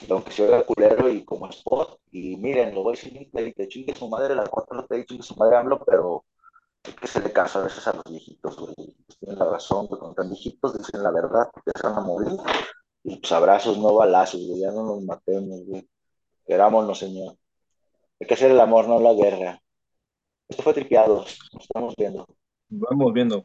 aunque 0.09 0.30
se 0.30 0.44
oiga 0.44 0.64
culero 0.64 1.09
y 1.09 1.24
como 1.24 1.48
spot. 1.48 2.00
Y 2.11 2.37
miren, 2.37 2.74
lo 2.74 2.82
voy 2.82 2.96
a 2.96 3.00
decir, 3.00 3.30
te 3.54 3.68
chingue 3.68 3.94
su 3.94 4.09
madre, 4.09 4.35
la 4.35 4.46
cuatro 4.46 4.76
no 4.76 4.87
te 4.87 5.04
chingue 5.06 5.22
su 5.22 5.35
madre 5.37 5.56
AMLO, 5.56 5.85
pero 5.85 6.24
hay 6.85 6.92
que 6.92 7.06
se 7.06 7.20
le 7.20 7.32
caso 7.32 7.59
a 7.59 7.64
veces 7.64 7.87
a 7.87 7.92
los 7.92 8.04
viejitos, 8.04 8.56
güey. 8.56 8.74
Tienen 9.18 9.38
la 9.38 9.46
razón, 9.46 9.87
cuando 9.87 10.11
están 10.11 10.28
viejitos 10.30 10.78
dicen 10.78 11.02
la 11.02 11.11
verdad, 11.11 11.48
porque 11.52 11.72
se 11.74 11.87
van 11.87 11.98
a 11.98 12.00
morir. 12.00 12.32
Y 13.02 13.16
pues 13.16 13.32
abrazos, 13.32 13.78
no 13.78 13.94
balazos, 13.94 14.46
güey, 14.46 14.61
ya 14.61 14.70
no 14.72 14.85
nos 14.85 15.02
matemos, 15.02 15.64
güey. 15.66 15.88
Querámonos, 16.46 16.98
señor. 16.98 17.37
Hay 18.20 18.26
que 18.26 18.35
hacer 18.35 18.50
el 18.50 18.61
amor, 18.61 18.88
no 18.88 19.00
la 19.00 19.14
guerra. 19.14 19.61
Esto 20.48 20.62
fue 20.62 20.74
tripeado, 20.74 21.18
nos 21.18 21.62
estamos 21.62 21.94
viendo. 21.96 22.26
Vamos 22.68 23.12
viendo. 23.12 23.44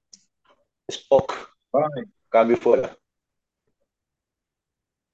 Spock. 0.88 1.34
Bye. 1.72 2.12
Cambio 2.30 2.58
fuera. 2.58 2.96